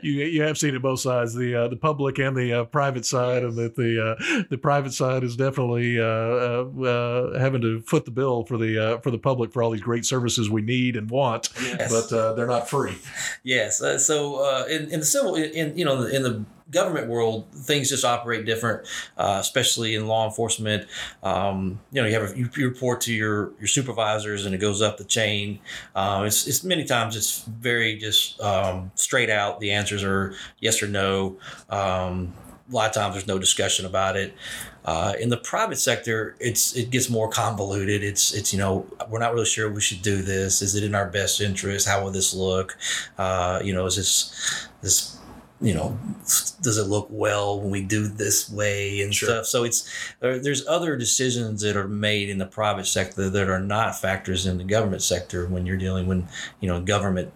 you 0.06 0.24
you 0.24 0.42
have 0.42 0.56
seen 0.58 0.74
it 0.74 0.82
both 0.82 1.00
sides, 1.00 1.34
the 1.34 1.54
uh, 1.54 1.68
the 1.68 1.76
public 1.76 2.18
and 2.18 2.36
the 2.36 2.60
uh, 2.60 2.64
private 2.64 3.04
side, 3.04 3.42
and 3.42 3.56
that 3.56 3.74
the 3.76 4.02
uh, 4.02 4.44
the 4.50 4.58
private 4.58 4.92
side 4.92 5.24
is 5.24 5.36
definitely 5.36 6.00
uh, 6.00 6.04
uh, 6.04 6.82
uh, 6.84 7.38
having 7.38 7.60
to 7.62 7.80
foot 7.82 8.04
the 8.04 8.10
bill 8.10 8.44
for 8.44 8.56
the 8.56 9.00
for 9.02 9.10
the 9.10 9.18
public 9.18 9.52
for 9.52 9.62
all 9.62 9.70
these 9.70 9.80
great 9.80 10.04
services 10.04 10.48
we 10.48 10.62
need 10.62 10.96
and 10.96 11.10
want, 11.10 11.50
yes. 11.62 11.92
but 11.92 12.36
they're 12.36 12.46
not 12.46 12.68
free. 12.68 12.96
Yes. 13.42 13.78
so 13.78 14.64
in, 14.66 14.90
in 14.90 15.00
the 15.00 15.06
civil, 15.06 15.34
in 15.34 15.76
you 15.76 15.84
know, 15.84 16.04
in 16.04 16.22
the 16.22 16.44
government 16.70 17.08
world, 17.08 17.46
things 17.52 17.90
just 17.90 18.04
operate 18.04 18.44
different, 18.44 18.86
uh, 19.16 19.38
especially 19.40 19.94
in 19.94 20.06
law 20.06 20.26
enforcement. 20.26 20.86
Um, 21.22 21.80
you 21.92 22.02
know, 22.02 22.08
you 22.08 22.14
have 22.14 22.32
a, 22.32 22.36
you, 22.36 22.48
report 22.56 23.00
to 23.02 23.14
your 23.14 23.52
your 23.58 23.68
supervisors, 23.68 24.46
and 24.46 24.54
it 24.54 24.58
goes 24.58 24.82
up 24.82 24.96
the 24.96 25.04
chain. 25.04 25.60
Uh, 25.94 26.24
it's, 26.26 26.46
it's 26.46 26.64
many 26.64 26.84
times 26.84 27.16
it's 27.16 27.42
very 27.42 27.96
just 27.96 28.40
um, 28.40 28.90
straight 28.94 29.30
out. 29.30 29.60
The 29.60 29.72
answers 29.72 30.02
are 30.02 30.34
yes 30.60 30.82
or 30.82 30.88
no. 30.88 31.36
Um, 31.70 32.32
a 32.68 32.74
lot 32.74 32.88
of 32.88 32.94
times 32.94 33.14
there's 33.14 33.28
no 33.28 33.38
discussion 33.38 33.86
about 33.86 34.16
it. 34.16 34.34
Uh, 34.84 35.14
in 35.20 35.28
the 35.28 35.36
private 35.36 35.76
sector, 35.76 36.36
it's 36.40 36.76
it 36.76 36.90
gets 36.90 37.08
more 37.08 37.28
convoluted. 37.28 38.02
It's 38.02 38.32
it's 38.34 38.52
you 38.52 38.58
know 38.58 38.86
we're 39.08 39.18
not 39.18 39.32
really 39.34 39.46
sure 39.46 39.70
we 39.70 39.80
should 39.80 40.02
do 40.02 40.22
this. 40.22 40.62
Is 40.62 40.74
it 40.74 40.84
in 40.84 40.94
our 40.94 41.08
best 41.08 41.40
interest? 41.40 41.88
How 41.88 42.02
will 42.02 42.10
this 42.10 42.34
look? 42.34 42.76
Uh, 43.18 43.60
you 43.62 43.72
know, 43.72 43.86
is 43.86 43.96
this 43.96 44.68
this 44.82 45.18
you 45.60 45.74
know, 45.74 45.98
does 46.60 46.76
it 46.76 46.86
look 46.86 47.08
well 47.10 47.60
when 47.60 47.70
we 47.70 47.80
do 47.80 48.08
this 48.08 48.50
way 48.50 49.00
and 49.00 49.14
sure. 49.14 49.28
stuff? 49.28 49.46
So 49.46 49.64
it's 49.64 49.88
there, 50.20 50.38
there's 50.38 50.66
other 50.66 50.96
decisions 50.96 51.62
that 51.62 51.76
are 51.76 51.88
made 51.88 52.28
in 52.28 52.38
the 52.38 52.46
private 52.46 52.86
sector 52.86 53.30
that 53.30 53.48
are 53.48 53.60
not 53.60 53.98
factors 53.98 54.46
in 54.46 54.58
the 54.58 54.64
government 54.64 55.02
sector 55.02 55.46
when 55.46 55.64
you're 55.64 55.78
dealing 55.78 56.06
with 56.06 56.28
you 56.60 56.68
know 56.68 56.80
government, 56.82 57.32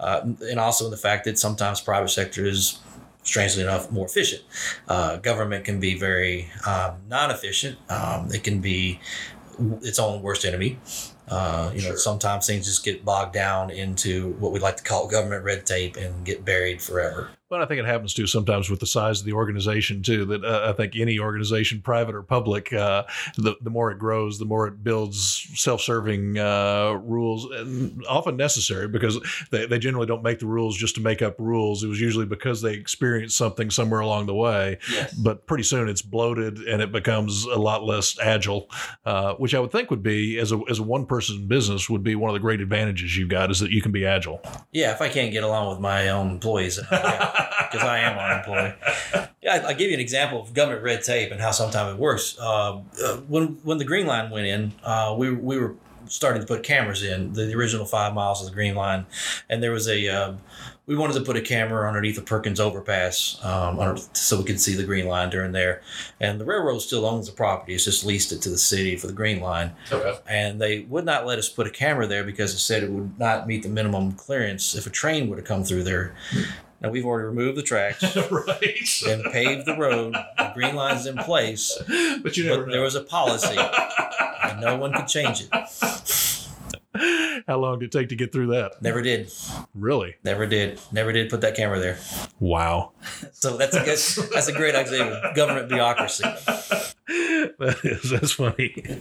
uh, 0.00 0.20
and 0.42 0.58
also 0.58 0.88
the 0.88 0.96
fact 0.96 1.24
that 1.24 1.38
sometimes 1.38 1.80
private 1.80 2.08
sector 2.08 2.46
is 2.46 2.80
strangely 3.22 3.62
enough 3.62 3.90
more 3.92 4.06
efficient. 4.06 4.42
Uh, 4.88 5.16
government 5.16 5.64
can 5.64 5.78
be 5.78 5.98
very 5.98 6.50
um, 6.66 6.94
non-efficient. 7.08 7.78
Um, 7.90 8.32
it 8.32 8.42
can 8.42 8.60
be 8.60 9.00
its 9.82 9.98
own 9.98 10.22
worst 10.22 10.46
enemy. 10.46 10.78
Uh, 11.28 11.70
you 11.74 11.86
know, 11.86 11.94
sometimes 11.94 12.46
things 12.46 12.64
just 12.64 12.84
get 12.84 13.04
bogged 13.04 13.34
down 13.34 13.70
into 13.70 14.32
what 14.34 14.50
we 14.50 14.58
like 14.58 14.78
to 14.78 14.82
call 14.82 15.06
government 15.08 15.44
red 15.44 15.66
tape 15.66 15.96
and 15.96 16.24
get 16.24 16.42
buried 16.44 16.80
forever. 16.80 17.28
Well, 17.50 17.62
I 17.62 17.66
think 17.66 17.80
it 17.80 17.86
happens 17.86 18.12
too 18.12 18.26
sometimes 18.26 18.68
with 18.68 18.80
the 18.80 18.86
size 18.86 19.20
of 19.20 19.26
the 19.26 19.32
organization 19.32 20.02
too. 20.02 20.26
That 20.26 20.44
uh, 20.44 20.68
I 20.68 20.72
think 20.74 20.94
any 20.96 21.18
organization, 21.18 21.80
private 21.80 22.14
or 22.14 22.22
public, 22.22 22.74
uh, 22.74 23.04
the 23.38 23.54
the 23.62 23.70
more 23.70 23.90
it 23.90 23.98
grows, 23.98 24.38
the 24.38 24.44
more 24.44 24.66
it 24.66 24.84
builds 24.84 25.48
self-serving 25.54 26.38
uh, 26.38 26.92
rules, 27.02 27.50
and 27.50 28.04
often 28.06 28.36
necessary 28.36 28.86
because 28.86 29.18
they, 29.50 29.64
they 29.64 29.78
generally 29.78 30.06
don't 30.06 30.22
make 30.22 30.40
the 30.40 30.46
rules 30.46 30.76
just 30.76 30.94
to 30.96 31.00
make 31.00 31.22
up 31.22 31.36
rules. 31.38 31.82
It 31.82 31.88
was 31.88 32.00
usually 32.00 32.26
because 32.26 32.60
they 32.60 32.74
experienced 32.74 33.38
something 33.38 33.70
somewhere 33.70 34.00
along 34.00 34.26
the 34.26 34.34
way. 34.34 34.76
Yes. 34.90 35.14
But 35.14 35.46
pretty 35.46 35.64
soon 35.64 35.88
it's 35.88 36.02
bloated 36.02 36.58
and 36.58 36.82
it 36.82 36.92
becomes 36.92 37.44
a 37.46 37.56
lot 37.58 37.82
less 37.82 38.18
agile, 38.18 38.68
uh, 39.06 39.34
which 39.34 39.54
I 39.54 39.60
would 39.60 39.72
think 39.72 39.90
would 39.90 40.02
be 40.02 40.38
as 40.38 40.52
a 40.52 40.60
as 40.68 40.80
a 40.80 40.82
one 40.82 41.06
person 41.06 41.46
business 41.46 41.88
would 41.88 42.02
be 42.02 42.14
one 42.14 42.28
of 42.28 42.34
the 42.34 42.40
great 42.40 42.60
advantages 42.60 43.16
you've 43.16 43.30
got 43.30 43.50
is 43.50 43.60
that 43.60 43.70
you 43.70 43.80
can 43.80 43.92
be 43.92 44.04
agile. 44.04 44.42
Yeah, 44.70 44.92
if 44.92 45.00
I 45.00 45.08
can't 45.08 45.32
get 45.32 45.44
along 45.44 45.70
with 45.70 45.80
my 45.80 46.10
own 46.10 46.30
employees, 46.32 46.78
because 47.70 47.86
I 47.86 47.98
am 48.00 48.18
an 48.18 48.38
employee. 48.38 49.28
Yeah, 49.42 49.54
I- 49.54 49.68
I'll 49.68 49.74
give 49.74 49.88
you 49.88 49.94
an 49.94 50.00
example 50.00 50.40
of 50.42 50.52
government 50.54 50.82
red 50.82 51.02
tape 51.04 51.30
and 51.32 51.40
how 51.40 51.50
sometimes 51.50 51.94
it 51.94 51.98
works. 51.98 52.36
Uh, 52.40 52.78
uh, 53.04 53.16
when 53.28 53.58
when 53.64 53.78
the 53.78 53.84
Green 53.84 54.06
Line 54.06 54.30
went 54.30 54.46
in, 54.46 54.72
uh, 54.84 55.14
we 55.16 55.30
we 55.32 55.58
were 55.58 55.74
starting 56.06 56.40
to 56.40 56.48
put 56.48 56.62
cameras 56.62 57.02
in 57.02 57.34
the 57.34 57.52
original 57.54 57.84
five 57.84 58.14
miles 58.14 58.40
of 58.40 58.48
the 58.48 58.54
Green 58.54 58.74
Line, 58.74 59.04
and 59.50 59.62
there 59.62 59.72
was 59.72 59.86
a 59.88 60.08
um, 60.08 60.38
we 60.86 60.96
wanted 60.96 61.12
to 61.12 61.20
put 61.20 61.36
a 61.36 61.40
camera 61.42 61.86
underneath 61.86 62.16
the 62.16 62.22
Perkins 62.22 62.58
overpass 62.58 63.38
um, 63.44 63.78
under, 63.78 64.00
so 64.14 64.38
we 64.38 64.44
could 64.44 64.58
see 64.58 64.74
the 64.74 64.84
Green 64.84 65.06
Line 65.06 65.28
during 65.28 65.52
there. 65.52 65.82
And 66.18 66.40
the 66.40 66.46
railroad 66.46 66.78
still 66.78 67.04
owns 67.04 67.26
the 67.26 67.32
property; 67.34 67.74
it's 67.74 67.84
just 67.84 68.06
leased 68.06 68.32
it 68.32 68.40
to 68.42 68.48
the 68.48 68.56
city 68.58 68.96
for 68.96 69.06
the 69.06 69.12
Green 69.12 69.40
Line 69.40 69.72
Okay. 69.92 70.18
and 70.26 70.58
they 70.60 70.80
would 70.80 71.04
not 71.04 71.26
let 71.26 71.38
us 71.38 71.48
put 71.48 71.66
a 71.66 71.70
camera 71.70 72.06
there 72.06 72.24
because 72.24 72.54
it 72.54 72.58
said 72.58 72.82
it 72.82 72.90
would 72.90 73.18
not 73.18 73.46
meet 73.46 73.62
the 73.62 73.68
minimum 73.68 74.12
clearance 74.12 74.74
if 74.74 74.86
a 74.86 74.90
train 74.90 75.28
were 75.28 75.36
to 75.36 75.42
come 75.42 75.62
through 75.62 75.82
there. 75.84 76.14
Now 76.80 76.90
we've 76.90 77.04
already 77.04 77.26
removed 77.26 77.58
the 77.58 77.62
tracks 77.62 78.02
right. 78.30 79.02
and 79.06 79.24
paved 79.32 79.66
the 79.66 79.76
road. 79.76 80.14
The 80.14 80.52
green 80.54 80.74
line's 80.76 81.06
in 81.06 81.16
place, 81.16 81.76
but 82.22 82.36
you 82.36 82.44
never 82.44 82.62
but 82.62 82.66
know. 82.68 82.72
there 82.72 82.82
was 82.82 82.94
a 82.94 83.02
policy, 83.02 83.56
and 84.44 84.60
no 84.60 84.76
one 84.76 84.92
could 84.92 85.08
change 85.08 85.42
it. 85.50 85.50
How 87.46 87.56
long 87.58 87.78
did 87.78 87.86
it 87.86 87.92
take 87.92 88.08
to 88.10 88.16
get 88.16 88.32
through 88.32 88.48
that? 88.48 88.82
Never 88.82 89.02
did. 89.02 89.32
Really? 89.74 90.16
Never 90.24 90.46
did. 90.46 90.80
Never 90.92 91.12
did 91.12 91.30
put 91.30 91.40
that 91.42 91.54
camera 91.56 91.78
there. 91.80 91.98
Wow. 92.40 92.92
So 93.32 93.56
that's 93.56 93.74
a 93.76 93.84
good, 93.84 93.98
that's 94.32 94.48
a 94.48 94.52
great 94.52 94.74
example 94.74 95.14
of 95.14 95.36
government 95.36 95.68
bureaucracy. 95.68 96.24
That 97.58 97.84
is 97.84 98.10
that's 98.10 98.32
funny. 98.32 99.00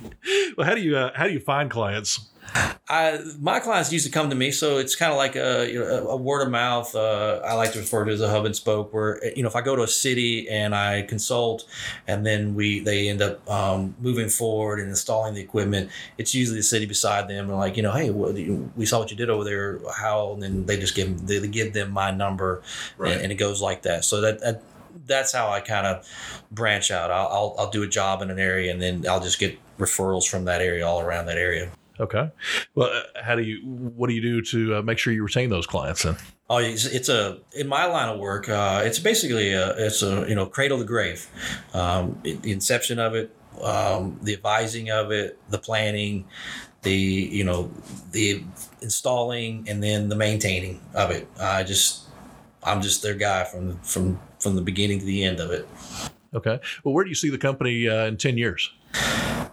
Well, 0.58 0.68
how 0.68 0.76
do 0.76 0.82
you 0.82 0.98
uh, 0.98 1.12
how 1.16 1.26
do 1.28 1.34
you 1.34 1.40
find 1.40 1.70
clients? 1.70 2.30
I 2.90 3.20
my 3.42 3.60
clients 3.60 3.92
used 3.92 4.06
to 4.06 4.12
come 4.12 4.30
to 4.30 4.36
me, 4.36 4.52
so 4.52 4.78
it's 4.78 4.96
kind 4.96 5.12
of 5.12 5.18
like 5.18 5.36
a, 5.36 5.70
you 5.70 5.80
know, 5.80 6.08
a 6.08 6.16
word 6.16 6.44
of 6.44 6.50
mouth. 6.50 6.96
Uh, 6.96 7.42
I 7.44 7.54
like 7.56 7.74
to 7.74 7.80
refer 7.80 8.06
to 8.06 8.12
as 8.14 8.22
a 8.22 8.30
hub 8.30 8.46
and 8.46 8.56
spoke, 8.56 8.94
where 8.94 9.22
you 9.36 9.44
know 9.44 9.50
if 9.50 9.56
I 9.58 9.62
go 9.62 9.76
to 9.76 9.84
a 9.84 9.88
city 9.88 10.48
and 10.50 10.74
I 10.74 11.02
consult, 11.02 11.66
and 12.08 12.26
then 12.26 12.56
we 12.56 12.80
they 12.80 13.10
end 13.10 13.22
up 13.22 13.48
um, 13.50 13.96
moving 14.00 14.30
forward 14.30 14.80
and 14.80 14.88
installing 14.88 15.34
the 15.34 15.42
equipment, 15.42 15.92
it's 16.18 16.34
usually 16.34 16.60
the 16.60 16.64
city 16.64 16.86
beside 16.86 17.28
them. 17.28 17.50
And 17.50 17.58
like 17.58 17.76
you 17.76 17.84
know, 17.84 17.92
hey, 17.92 18.06
you- 18.06 18.72
we 18.78 18.86
saw 18.86 19.00
what 19.00 19.12
you 19.12 19.18
did 19.18 19.30
over 19.30 19.44
there. 19.44 19.80
How? 19.94 20.32
And 20.32 20.42
then 20.42 20.66
they 20.66 20.78
just 20.80 20.96
give 20.96 21.08
them, 21.18 21.28
they 21.28 21.46
give 21.50 21.74
them 21.74 21.92
my 21.92 22.12
number, 22.12 22.62
and, 22.98 23.22
and 23.24 23.32
it 23.32 23.36
goes 23.36 23.62
like 23.62 23.82
that. 23.82 24.06
So 24.06 24.22
that. 24.22 24.40
that 24.40 24.64
that's 25.06 25.32
how 25.34 25.50
I 25.50 25.60
kind 25.62 25.86
of 25.88 26.08
branch 26.52 26.92
out. 26.92 27.12
I'll, 27.12 27.28
I'll 27.28 27.56
I'll 27.60 27.70
do 27.70 27.84
a 27.84 27.88
job 27.88 28.22
in 28.22 28.30
an 28.32 28.40
area, 28.40 28.72
and 28.72 28.82
then 28.82 29.06
I'll 29.10 29.20
just 29.22 29.40
get 29.40 29.58
referrals 29.78 30.28
from 30.28 30.46
that 30.46 30.62
area 30.62 30.86
all 30.88 31.02
around 31.02 31.28
that 31.28 31.38
area. 31.38 31.70
Okay. 32.00 32.30
Well, 32.76 32.90
uh, 32.92 33.22
how 33.24 33.36
do 33.36 33.42
you 33.42 33.60
what 33.66 34.08
do 34.08 34.14
you 34.16 34.22
do 34.22 34.42
to 34.44 34.78
uh, 34.78 34.82
make 34.82 34.98
sure 35.00 35.12
you 35.14 35.24
retain 35.24 35.50
those 35.50 35.66
clients 35.66 36.04
then? 36.04 36.16
Oh, 36.50 36.58
it's, 36.60 36.86
it's 36.86 37.10
a 37.10 37.40
in 37.54 37.68
my 37.68 37.86
line 37.86 38.10
of 38.10 38.20
work. 38.20 38.48
Uh, 38.50 38.82
it's 38.86 39.00
basically 39.00 39.52
a 39.54 39.72
it's 39.78 40.02
a 40.04 40.26
you 40.30 40.36
know 40.36 40.46
cradle 40.46 40.78
to 40.78 40.84
grave, 40.86 41.28
um, 41.74 42.20
it- 42.24 42.42
the 42.44 42.52
inception 42.52 43.00
of 43.00 43.16
it, 43.16 43.36
um, 43.62 44.20
the 44.22 44.34
advising 44.34 44.92
of 44.92 45.12
it, 45.12 45.40
the 45.50 45.58
planning, 45.58 46.26
the 46.84 46.94
you 46.96 47.44
know 47.44 47.72
the 48.12 48.44
installing, 48.82 49.66
and 49.68 49.84
then 49.84 50.08
the 50.10 50.16
maintaining 50.16 50.80
of 50.94 51.12
it. 51.12 51.28
I 51.40 51.64
just 51.64 52.04
I'm 52.64 52.82
just 52.82 53.02
their 53.02 53.16
guy 53.16 53.44
from 53.44 53.80
from 53.80 54.20
from 54.40 54.56
the 54.56 54.62
beginning 54.62 55.00
to 55.00 55.06
the 55.06 55.24
end 55.24 55.40
of 55.40 55.52
it. 55.52 55.68
Okay. 56.34 56.60
Well, 56.84 56.94
where 56.94 57.04
do 57.04 57.10
you 57.10 57.16
see 57.16 57.30
the 57.30 57.38
company 57.38 57.88
uh, 57.88 58.06
in 58.06 58.18
ten 58.18 58.38
years? 58.38 58.72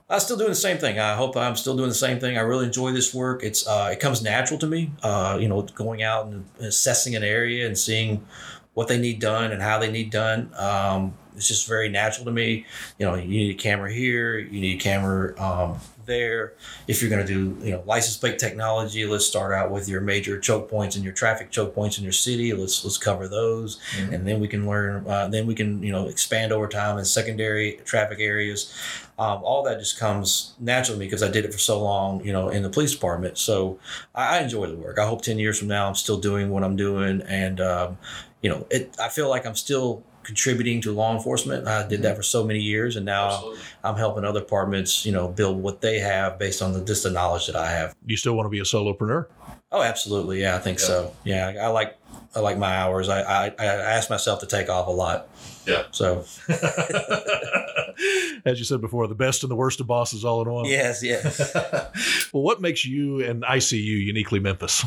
I'm 0.09 0.21
still 0.21 0.37
doing 0.37 0.51
the 0.51 0.55
same 0.57 0.79
thing. 0.79 0.99
I 0.99 1.15
hope 1.15 1.37
I'm 1.37 1.57
still 1.57 1.77
doing 1.77 1.89
the 1.89 1.95
same 1.95 2.21
thing. 2.21 2.37
I 2.37 2.43
really 2.43 2.67
enjoy 2.67 2.93
this 2.93 3.15
work. 3.15 3.43
It's 3.43 3.67
uh, 3.67 3.91
it 3.93 4.01
comes 4.01 4.23
natural 4.23 4.59
to 4.61 4.67
me. 4.67 4.91
Uh, 5.03 5.39
you 5.41 5.49
know, 5.49 5.63
going 5.63 6.03
out 6.03 6.27
and 6.27 6.45
assessing 6.61 7.17
an 7.17 7.25
area 7.25 7.67
and 7.67 7.77
seeing 7.77 8.27
what 8.75 8.89
they 8.89 8.99
need 8.99 9.21
done 9.21 9.53
and 9.53 9.63
how 9.63 9.79
they 9.79 9.91
need 9.91 10.11
done. 10.11 10.51
Um, 10.57 11.15
it's 11.37 11.49
just 11.49 11.67
very 11.67 11.89
natural 11.89 12.27
to 12.27 12.31
me. 12.31 12.67
You 12.99 13.07
know, 13.07 13.15
you 13.15 13.27
need 13.27 13.55
a 13.55 13.59
camera 13.59 13.93
here. 13.93 14.39
You 14.39 14.61
need 14.61 14.77
a 14.77 14.83
camera 14.83 15.41
um, 15.41 15.81
there. 16.07 16.55
If 16.87 17.01
you're 17.01 17.11
going 17.11 17.27
to 17.27 17.33
do 17.33 17.57
you 17.65 17.73
know 17.73 17.83
license 17.87 18.17
plate 18.17 18.39
technology, 18.39 19.05
let's 19.07 19.27
start 19.27 19.53
out 19.53 19.71
with 19.71 19.89
your 19.89 20.01
major 20.01 20.39
choke 20.39 20.71
points 20.71 20.97
and 20.97 21.05
your 21.05 21.15
traffic 21.15 21.51
choke 21.51 21.75
points 21.75 21.99
in 21.99 22.05
your 22.05 22.13
city. 22.13 22.53
Let's 22.53 22.85
let's 22.85 22.99
cover 22.99 23.29
those, 23.29 23.81
and 24.11 24.27
then 24.27 24.41
we 24.41 24.49
can 24.49 24.67
learn. 24.67 25.07
Uh, 25.07 25.29
then 25.29 25.47
we 25.47 25.55
can 25.55 25.83
you 25.83 25.93
know 25.93 26.07
expand 26.09 26.53
over 26.53 26.69
time 26.69 26.99
in 26.99 27.05
secondary 27.05 27.81
traffic 27.85 28.19
areas 28.21 28.75
um, 29.19 29.41
all 29.45 29.63
that 29.63 29.79
just 29.79 29.99
comes 29.99 30.55
naturally 30.59 30.97
to 30.97 31.01
me 31.01 31.07
because 31.07 31.23
I 31.23 31.31
did 31.31 31.45
it 31.45 31.53
for 31.53 31.59
so 31.59 31.81
long, 31.83 32.25
you 32.25 32.33
know, 32.33 32.49
in 32.49 32.63
the 32.63 32.71
police 32.71 32.93
department. 32.93 33.39
So 33.39 33.79
I, 34.15 34.39
I 34.39 34.43
enjoy 34.43 34.67
the 34.67 34.75
work. 34.75 34.99
I 34.99 35.07
hope 35.07 35.23
10 35.23 35.39
years 35.39 35.59
from 35.59 35.69
now 35.69 35.87
I'm 35.87 35.95
still 35.95 36.19
doing 36.19 36.51
what 36.51 36.65
I'm 36.65 36.77
doing. 36.77 37.23
And, 37.23 37.61
um, 37.61 37.99
you 38.43 38.51
know, 38.51 38.67
it, 38.71 38.97
I 39.01 39.09
feel 39.09 39.29
like 39.29 39.47
I'm 39.47 39.55
still 39.55 40.03
contributing 40.25 40.81
to 40.83 40.93
law 40.93 41.15
enforcement. 41.15 41.69
I 41.69 41.87
did 41.87 42.03
that 42.03 42.09
mm-hmm. 42.09 42.17
for 42.17 42.23
so 42.23 42.45
many 42.45 42.61
years. 42.61 42.97
And 42.97 43.07
now 43.07 43.55
I'm 43.83 43.97
helping 43.97 44.25
other 44.25 44.41
departments, 44.41 45.07
you 45.07 45.13
know, 45.13 45.29
build 45.29 45.63
what 45.63 45.81
they 45.81 46.01
have 46.01 46.39
based 46.39 46.63
on 46.63 46.73
the, 46.73 46.85
just 46.85 47.05
the 47.05 47.11
knowledge 47.11 47.47
that 47.47 47.57
I 47.57 47.71
have. 47.71 47.95
You 48.05 48.17
still 48.17 48.35
want 48.35 48.47
to 48.47 48.51
be 48.51 48.61
a 48.61 48.65
solopreneur? 48.65 49.27
Oh, 49.71 49.83
absolutely. 49.83 50.41
Yeah, 50.41 50.57
I 50.57 50.59
think 50.59 50.81
so. 50.81 51.15
Yeah. 51.25 51.49
I, 51.49 51.65
I 51.65 51.69
like, 51.69 51.97
I 52.35 52.41
like 52.41 52.59
my 52.59 52.75
hours. 52.77 53.09
I, 53.09 53.21
I, 53.23 53.55
I 53.59 53.65
ask 53.65 54.11
myself 54.11 54.41
to 54.41 54.47
take 54.47 54.69
off 54.69 54.87
a 54.89 54.91
lot. 54.91 55.29
Yeah. 55.67 55.85
So 55.91 56.25
As 58.45 58.59
you 58.59 58.65
said 58.65 58.81
before, 58.81 59.07
the 59.07 59.15
best 59.15 59.43
and 59.43 59.51
the 59.51 59.57
worst 59.57 59.81
of 59.81 59.87
bosses 59.87 60.25
all 60.25 60.43
in 60.43 60.51
one. 60.51 60.65
yes, 60.67 61.03
yes. 61.03 61.55
well, 62.33 62.43
what 62.43 62.61
makes 62.61 62.85
you 62.85 63.23
and 63.23 63.43
ICU 63.43 64.05
uniquely 64.05 64.41
Memphis? 64.41 64.85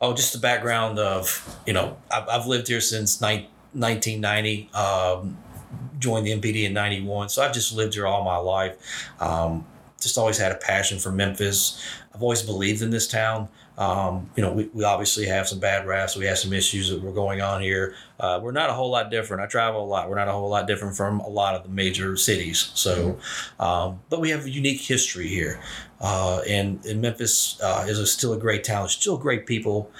Oh, 0.00 0.14
just 0.14 0.32
the 0.32 0.38
background 0.38 0.98
of, 0.98 1.58
you 1.66 1.72
know, 1.72 1.96
I've, 2.10 2.28
I've 2.28 2.46
lived 2.46 2.68
here 2.68 2.80
since 2.80 3.20
ni- 3.20 3.48
1990, 3.72 4.70
um, 4.74 5.36
joined 5.98 6.26
the 6.26 6.32
MPD 6.32 6.64
in 6.64 6.72
91. 6.72 7.28
So 7.28 7.42
I've 7.42 7.52
just 7.52 7.74
lived 7.74 7.94
here 7.94 8.06
all 8.06 8.24
my 8.24 8.36
life. 8.36 8.76
Um, 9.20 9.66
just 10.00 10.16
always 10.16 10.38
had 10.38 10.52
a 10.52 10.56
passion 10.56 10.98
for 10.98 11.10
Memphis. 11.10 11.82
I've 12.14 12.22
always 12.22 12.42
believed 12.42 12.82
in 12.82 12.90
this 12.90 13.08
town. 13.08 13.48
Um, 13.76 14.28
you 14.34 14.42
know, 14.42 14.52
we, 14.52 14.64
we 14.74 14.82
obviously 14.82 15.26
have 15.26 15.46
some 15.46 15.60
bad 15.60 15.86
raps. 15.86 16.16
We 16.16 16.26
have 16.26 16.38
some 16.38 16.52
issues 16.52 16.90
that 16.90 17.00
were 17.00 17.12
going 17.12 17.40
on 17.40 17.60
here. 17.62 17.94
Uh, 18.18 18.40
we're 18.42 18.52
not 18.52 18.70
a 18.70 18.72
whole 18.72 18.90
lot 18.90 19.10
different. 19.10 19.42
I 19.42 19.46
travel 19.46 19.84
a 19.84 19.86
lot. 19.86 20.08
We're 20.08 20.16
not 20.16 20.26
a 20.26 20.32
whole 20.32 20.48
lot 20.48 20.66
different 20.66 20.96
from 20.96 21.20
a 21.20 21.28
lot 21.28 21.54
of 21.54 21.62
the 21.62 21.68
major 21.68 22.16
cities. 22.16 22.72
So, 22.74 23.18
um, 23.60 24.00
but 24.08 24.20
we 24.20 24.30
have 24.30 24.46
a 24.46 24.50
unique 24.50 24.80
history 24.80 25.28
here. 25.28 25.60
Uh, 26.00 26.40
and, 26.48 26.84
and 26.86 27.00
Memphis 27.00 27.60
uh, 27.62 27.86
is 27.88 28.00
a, 28.00 28.06
still 28.06 28.32
a 28.32 28.38
great 28.38 28.64
town. 28.64 28.88
Still 28.88 29.16
great 29.16 29.46
people. 29.46 29.92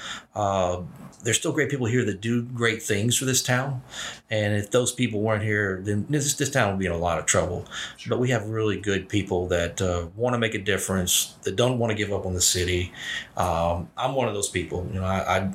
There's 1.23 1.37
still 1.37 1.53
great 1.53 1.69
people 1.69 1.87
here 1.87 2.05
that 2.05 2.21
do 2.21 2.43
great 2.43 2.83
things 2.83 3.17
for 3.17 3.25
this 3.25 3.43
town. 3.43 3.83
And 4.31 4.55
if 4.55 4.71
those 4.71 4.93
people 4.93 5.21
weren't 5.21 5.43
here, 5.43 5.81
then 5.83 6.07
this, 6.09 6.35
this 6.35 6.51
town 6.51 6.71
would 6.71 6.79
be 6.79 6.87
in 6.87 6.93
a 6.93 6.99
lot 6.99 7.19
of 7.19 7.27
trouble. 7.27 7.67
But 8.09 8.19
we 8.19 8.31
have 8.31 8.49
really 8.49 8.79
good 8.81 9.09
people 9.09 9.49
that 9.49 9.81
uh, 9.83 10.07
want 10.17 10.35
to 10.35 10.39
make 10.39 10.55
a 10.55 10.59
difference, 10.59 11.37
that 11.43 11.57
don't 11.57 11.79
want 11.79 11.91
to 11.91 11.97
give 11.97 12.13
up 12.13 12.25
on 12.25 12.35
the 12.35 12.41
city. 12.41 12.93
Um, 13.37 13.89
I'm 13.97 14.15
one 14.15 14.29
of 14.29 14.35
those 14.35 14.49
people. 14.49 14.87
You 14.93 15.01
know, 15.01 15.07
I, 15.07 15.39
I, 15.39 15.55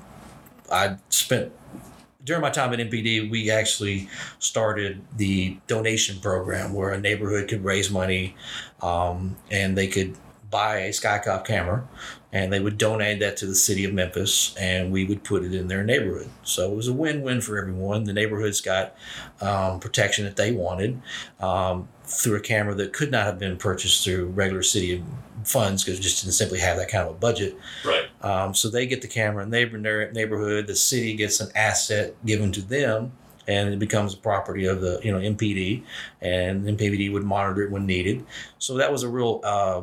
I 0.72 0.98
spent 1.10 1.52
during 2.24 2.42
my 2.42 2.50
time 2.50 2.74
at 2.74 2.80
MPD, 2.80 3.30
we 3.30 3.52
actually 3.52 4.08
started 4.40 5.02
the 5.18 5.58
donation 5.68 6.20
program 6.22 6.74
where 6.74 6.92
a 6.92 7.00
neighborhood 7.00 7.50
could 7.50 7.64
raise 7.64 7.92
money 7.92 8.36
um, 8.82 9.36
and 9.52 9.78
they 9.78 9.88
could 9.88 10.16
buy 10.54 10.78
a 10.78 10.90
Skycop 10.92 11.46
camera 11.46 11.86
and 12.32 12.54
they 12.54 12.60
would 12.60 12.78
donate 12.78 13.20
that 13.20 13.38
to 13.38 13.46
the 13.46 13.56
city 13.56 13.84
of 13.86 13.94
Memphis 13.94 14.56
and 14.58 14.92
we 14.92 15.04
would 15.06 15.24
put 15.24 15.44
it 15.44 15.54
in 15.54 15.68
their 15.68 15.84
neighborhood. 15.84 16.30
So 16.44 16.72
it 16.72 16.76
was 16.76 16.88
a 16.88 16.94
win 16.94 17.24
win 17.24 17.42
for 17.42 17.58
everyone. 17.58 18.06
The 18.06 18.14
neighborhoods 18.14 18.62
got 18.62 18.96
um, 19.42 19.80
protection 19.80 20.26
that 20.26 20.36
they 20.36 20.52
wanted 20.52 21.02
um, 21.40 21.90
through 22.06 22.38
a 22.38 22.40
camera 22.40 22.76
that 22.76 22.94
could 22.94 23.12
not 23.12 23.26
have 23.26 23.40
been 23.40 23.58
purchased 23.58 24.04
through 24.04 24.28
regular 24.28 24.64
city 24.64 25.04
funds 25.44 25.84
because 25.84 26.00
just 26.00 26.24
didn't 26.24 26.34
simply 26.34 26.60
have 26.60 26.78
that 26.78 26.90
kind 26.90 27.08
of 27.08 27.16
a 27.16 27.18
budget. 27.18 27.58
Right. 27.86 28.06
Um, 28.22 28.54
so 28.54 28.70
they 28.70 28.86
get 28.86 29.02
the 29.02 29.08
camera 29.08 29.44
in 29.44 29.50
their 29.50 29.68
their 29.68 30.12
neighborhood. 30.12 30.68
The 30.68 30.76
city 30.76 31.16
gets 31.16 31.40
an 31.40 31.50
asset 31.56 32.16
given 32.26 32.52
to 32.54 32.62
them, 32.62 33.12
and 33.48 33.74
it 33.74 33.80
becomes 33.80 34.14
a 34.14 34.18
property 34.18 34.66
of 34.66 34.82
the 34.82 35.00
you 35.04 35.12
know 35.12 35.20
MPD, 35.20 35.84
and 36.22 36.64
MPD 36.66 37.12
would 37.12 37.24
monitor 37.24 37.64
it 37.64 37.72
when 37.72 37.86
needed. 37.86 38.26
So 38.60 38.76
that 38.78 38.92
was 38.92 39.04
a 39.04 39.10
real 39.10 39.42
uh, 39.44 39.82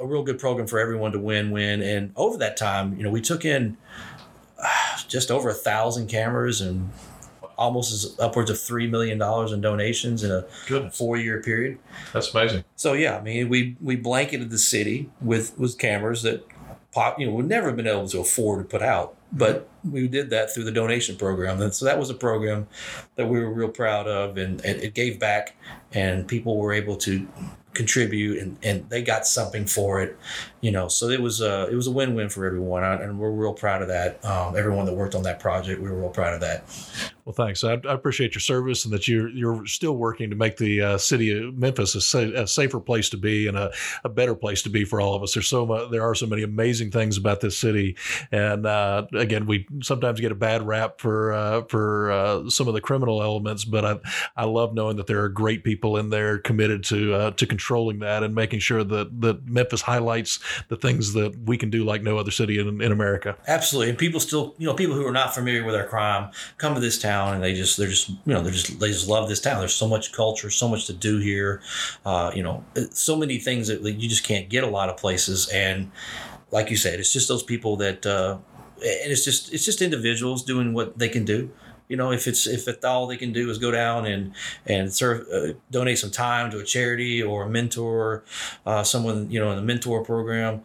a 0.00 0.06
real 0.06 0.22
good 0.22 0.38
program 0.38 0.66
for 0.66 0.78
everyone 0.78 1.12
to 1.12 1.18
win 1.18 1.50
win. 1.50 1.82
And 1.82 2.12
over 2.16 2.38
that 2.38 2.56
time, 2.56 2.96
you 2.96 3.02
know, 3.02 3.10
we 3.10 3.20
took 3.20 3.44
in 3.44 3.76
uh, 4.58 4.68
just 5.08 5.30
over 5.30 5.50
a 5.50 5.54
thousand 5.54 6.08
cameras 6.08 6.60
and 6.60 6.90
almost 7.56 7.92
as 7.92 8.18
upwards 8.18 8.50
of 8.50 8.58
three 8.58 8.86
million 8.86 9.18
dollars 9.18 9.52
in 9.52 9.60
donations 9.60 10.24
in 10.24 10.30
a 10.30 10.46
Goodness, 10.66 10.96
four 10.96 11.18
year 11.18 11.42
period. 11.42 11.78
that's 12.12 12.32
amazing. 12.34 12.64
So 12.76 12.94
yeah, 12.94 13.18
I 13.18 13.20
mean, 13.20 13.48
we 13.48 13.76
we 13.80 13.96
blanketed 13.96 14.50
the 14.50 14.58
city 14.58 15.10
with 15.20 15.56
with 15.58 15.78
cameras 15.78 16.22
that 16.22 16.46
pop, 16.92 17.20
you 17.20 17.26
know, 17.26 17.32
would 17.34 17.48
never 17.48 17.68
have 17.68 17.76
been 17.76 17.86
able 17.86 18.08
to 18.08 18.18
afford 18.20 18.64
to 18.64 18.68
put 18.68 18.82
out, 18.82 19.14
but 19.32 19.68
we 19.88 20.08
did 20.08 20.30
that 20.30 20.52
through 20.52 20.64
the 20.64 20.72
donation 20.72 21.16
program. 21.16 21.60
And 21.60 21.72
so 21.72 21.84
that 21.84 21.98
was 21.98 22.10
a 22.10 22.14
program 22.14 22.66
that 23.16 23.28
we 23.28 23.38
were 23.38 23.52
real 23.52 23.68
proud 23.68 24.08
of, 24.08 24.36
and, 24.36 24.64
and 24.64 24.80
it 24.82 24.94
gave 24.94 25.20
back, 25.20 25.54
and 25.92 26.26
people 26.26 26.56
were 26.56 26.72
able 26.72 26.96
to 26.96 27.28
contribute 27.74 28.38
and, 28.38 28.56
and 28.62 28.88
they 28.90 29.02
got 29.02 29.26
something 29.26 29.64
for 29.64 30.02
it 30.02 30.18
you 30.60 30.70
know 30.70 30.88
so 30.88 31.08
it 31.08 31.20
was 31.20 31.40
a 31.40 31.68
it 31.70 31.74
was 31.74 31.86
a 31.86 31.90
win-win 31.90 32.28
for 32.28 32.44
everyone 32.44 32.82
and 32.82 33.18
we're 33.18 33.30
real 33.30 33.52
proud 33.52 33.80
of 33.80 33.88
that. 33.88 34.24
Um, 34.24 34.56
everyone 34.56 34.86
that 34.86 34.94
worked 34.94 35.14
on 35.14 35.22
that 35.22 35.38
project 35.38 35.80
we 35.80 35.88
were 35.88 36.00
real 36.00 36.10
proud 36.10 36.34
of 36.34 36.40
that 36.40 36.64
Well, 37.30 37.46
thanks. 37.46 37.62
I, 37.62 37.74
I 37.74 37.92
appreciate 37.92 38.34
your 38.34 38.40
service 38.40 38.84
and 38.84 38.92
that 38.92 39.06
you're 39.06 39.28
you're 39.28 39.64
still 39.64 39.96
working 39.96 40.30
to 40.30 40.36
make 40.36 40.56
the 40.56 40.82
uh, 40.82 40.98
city 40.98 41.30
of 41.30 41.56
Memphis 41.56 41.94
a, 41.94 42.00
sa- 42.00 42.18
a 42.18 42.44
safer 42.44 42.80
place 42.80 43.08
to 43.10 43.16
be 43.16 43.46
and 43.46 43.56
a, 43.56 43.70
a 44.02 44.08
better 44.08 44.34
place 44.34 44.62
to 44.62 44.68
be 44.68 44.84
for 44.84 45.00
all 45.00 45.14
of 45.14 45.22
us. 45.22 45.34
There's 45.34 45.46
so 45.46 45.64
much, 45.64 45.92
there 45.92 46.02
are 46.02 46.16
so 46.16 46.26
many 46.26 46.42
amazing 46.42 46.90
things 46.90 47.16
about 47.16 47.40
this 47.40 47.56
city, 47.56 47.96
and 48.32 48.66
uh, 48.66 49.06
again, 49.12 49.46
we 49.46 49.64
sometimes 49.80 50.20
get 50.20 50.32
a 50.32 50.34
bad 50.34 50.66
rap 50.66 51.00
for 51.00 51.32
uh, 51.32 51.62
for 51.68 52.10
uh, 52.10 52.50
some 52.50 52.66
of 52.66 52.74
the 52.74 52.80
criminal 52.80 53.22
elements, 53.22 53.64
but 53.64 53.84
I 53.84 53.98
I 54.34 54.46
love 54.46 54.74
knowing 54.74 54.96
that 54.96 55.06
there 55.06 55.22
are 55.22 55.28
great 55.28 55.62
people 55.62 55.98
in 55.98 56.10
there 56.10 56.36
committed 56.36 56.82
to 56.86 57.14
uh, 57.14 57.30
to 57.30 57.46
controlling 57.46 58.00
that 58.00 58.24
and 58.24 58.34
making 58.34 58.58
sure 58.58 58.82
that 58.82 59.20
that 59.20 59.46
Memphis 59.46 59.82
highlights 59.82 60.40
the 60.66 60.76
things 60.76 61.12
that 61.12 61.38
we 61.46 61.56
can 61.56 61.70
do 61.70 61.84
like 61.84 62.02
no 62.02 62.18
other 62.18 62.32
city 62.32 62.58
in, 62.58 62.80
in 62.80 62.90
America. 62.90 63.36
absolutely 63.46 63.90
and 63.90 63.98
people 63.98 64.18
still 64.18 64.56
you 64.58 64.66
know 64.66 64.74
people 64.74 64.96
who 64.96 65.06
are 65.06 65.12
not 65.12 65.32
familiar 65.32 65.62
with 65.62 65.76
our 65.76 65.86
crime 65.86 66.28
come 66.58 66.74
to 66.74 66.80
this 66.80 66.98
town 66.98 67.19
and 67.28 67.42
they 67.42 67.54
just 67.54 67.76
they're 67.76 67.88
just 67.88 68.08
you 68.08 68.18
know 68.26 68.42
they're 68.42 68.52
just 68.52 68.78
they 68.80 68.88
just 68.88 69.08
love 69.08 69.28
this 69.28 69.40
town. 69.40 69.58
There's 69.60 69.74
so 69.74 69.88
much 69.88 70.12
culture 70.12 70.50
so 70.50 70.68
much 70.68 70.86
to 70.86 70.92
do 70.92 71.18
here. 71.18 71.62
Uh, 72.04 72.30
you 72.34 72.42
know 72.42 72.64
so 72.90 73.16
many 73.16 73.38
things 73.38 73.68
that 73.68 73.82
you 73.82 74.08
just 74.08 74.24
can't 74.24 74.48
get 74.48 74.64
a 74.64 74.66
lot 74.66 74.88
of 74.88 74.96
places. 74.96 75.48
And 75.48 75.90
like 76.50 76.70
you 76.70 76.76
said 76.76 77.00
it's 77.00 77.12
just 77.12 77.28
those 77.28 77.42
people 77.42 77.76
that 77.76 78.04
uh, 78.06 78.38
and 78.76 79.12
it's 79.12 79.24
just 79.24 79.52
it's 79.52 79.64
just 79.64 79.82
individuals 79.82 80.44
doing 80.44 80.72
what 80.72 80.98
they 80.98 81.08
can 81.08 81.24
do. 81.24 81.50
You 81.88 81.96
know 81.96 82.12
if 82.12 82.26
it's 82.26 82.46
if 82.46 82.68
it, 82.68 82.84
all 82.84 83.06
they 83.06 83.16
can 83.16 83.32
do 83.32 83.50
is 83.50 83.58
go 83.58 83.70
down 83.70 84.06
and 84.06 84.32
and 84.66 84.92
serve 84.92 85.26
uh, 85.32 85.54
donate 85.70 85.98
some 85.98 86.10
time 86.10 86.50
to 86.52 86.58
a 86.58 86.64
charity 86.64 87.22
or 87.22 87.44
a 87.44 87.48
mentor 87.50 88.24
uh, 88.64 88.82
someone 88.82 89.30
you 89.30 89.40
know 89.40 89.50
in 89.50 89.56
the 89.56 89.62
mentor 89.62 90.04
program 90.04 90.62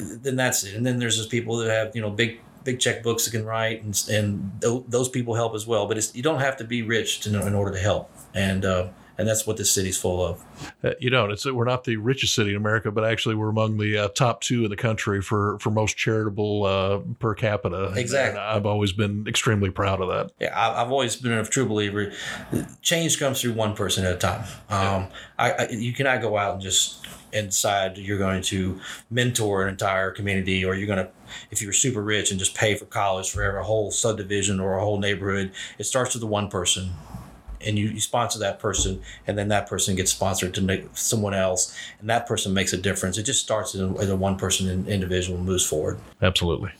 then 0.00 0.36
that's 0.36 0.64
it. 0.64 0.74
And 0.74 0.84
then 0.84 0.98
there's 0.98 1.16
those 1.16 1.26
people 1.26 1.56
that 1.58 1.70
have 1.70 1.94
you 1.94 2.02
know 2.02 2.10
big 2.10 2.40
big 2.64 2.78
checkbooks 2.78 3.24
that 3.24 3.30
can 3.30 3.44
write 3.44 3.82
and, 3.82 4.04
and 4.10 4.52
th- 4.60 4.82
those 4.88 5.08
people 5.08 5.34
help 5.34 5.54
as 5.54 5.66
well 5.66 5.86
but 5.86 6.14
you 6.14 6.22
don't 6.22 6.40
have 6.40 6.56
to 6.56 6.64
be 6.64 6.82
rich 6.82 7.20
to 7.20 7.30
know, 7.30 7.46
in 7.46 7.54
order 7.54 7.72
to 7.72 7.78
help. 7.78 8.10
And 8.34 8.64
uh, 8.64 8.88
and 9.20 9.28
that's 9.28 9.46
what 9.46 9.56
this 9.56 9.70
city's 9.70 9.96
full 9.96 10.24
of 10.24 10.42
Uh, 10.82 10.90
you 10.98 11.10
don't. 11.10 11.30
It's 11.30 11.44
we're 11.46 11.64
not 11.64 11.84
the 11.84 11.96
richest 11.96 12.34
city 12.34 12.50
in 12.50 12.56
America, 12.56 12.90
but 12.90 13.04
actually 13.04 13.34
we're 13.34 13.50
among 13.50 13.78
the 13.78 13.96
uh, 13.96 14.08
top 14.08 14.40
two 14.40 14.64
in 14.64 14.70
the 14.70 14.76
country 14.76 15.20
for 15.22 15.58
for 15.60 15.70
most 15.70 15.96
charitable 15.96 16.64
uh, 16.64 16.98
per 17.18 17.34
capita. 17.34 17.92
Exactly. 17.96 18.30
And 18.30 18.38
I've 18.38 18.66
always 18.66 18.92
been 18.92 19.26
extremely 19.28 19.70
proud 19.70 20.00
of 20.00 20.08
that. 20.08 20.32
Yeah, 20.40 20.58
I- 20.58 20.82
I've 20.82 20.90
always 20.90 21.16
been 21.16 21.32
a 21.32 21.44
true 21.44 21.66
believer. 21.66 22.12
Change 22.82 23.18
comes 23.18 23.40
through 23.40 23.52
one 23.52 23.74
person 23.74 24.04
at 24.04 24.14
a 24.14 24.18
time. 24.18 24.44
Um, 24.68 25.08
I, 25.38 25.52
I, 25.52 25.68
you 25.70 25.92
cannot 25.92 26.20
go 26.22 26.36
out 26.36 26.54
and 26.54 26.62
just 26.62 27.06
and 27.32 27.46
decide 27.50 27.96
you're 27.96 28.18
going 28.18 28.42
to 28.42 28.80
mentor 29.08 29.62
an 29.62 29.68
entire 29.68 30.10
community, 30.10 30.64
or 30.64 30.74
you're 30.74 30.88
going 30.88 30.98
to, 30.98 31.08
if 31.52 31.62
you're 31.62 31.72
super 31.72 32.02
rich 32.02 32.30
and 32.32 32.40
just 32.40 32.56
pay 32.56 32.74
for 32.74 32.86
college 32.86 33.30
for 33.30 33.56
a 33.56 33.62
whole 33.64 33.92
subdivision 33.92 34.58
or 34.58 34.76
a 34.78 34.80
whole 34.80 34.98
neighborhood. 34.98 35.52
It 35.78 35.84
starts 35.84 36.14
with 36.14 36.22
the 36.22 36.26
one 36.26 36.48
person. 36.48 36.90
And 37.64 37.78
you, 37.78 37.88
you 37.88 38.00
sponsor 38.00 38.38
that 38.40 38.58
person, 38.58 39.02
and 39.26 39.36
then 39.36 39.48
that 39.48 39.68
person 39.68 39.96
gets 39.96 40.10
sponsored 40.12 40.54
to 40.54 40.62
make 40.62 40.86
someone 40.94 41.34
else, 41.34 41.76
and 42.00 42.08
that 42.08 42.26
person 42.26 42.54
makes 42.54 42.72
a 42.72 42.76
difference. 42.76 43.18
It 43.18 43.24
just 43.24 43.42
starts 43.42 43.74
as 43.74 43.80
a, 43.80 43.94
as 43.98 44.10
a 44.10 44.16
one 44.16 44.36
person 44.36 44.68
in- 44.68 44.86
individual 44.86 45.36
and 45.38 45.46
moves 45.46 45.64
forward. 45.64 45.98
Absolutely, 46.22 46.70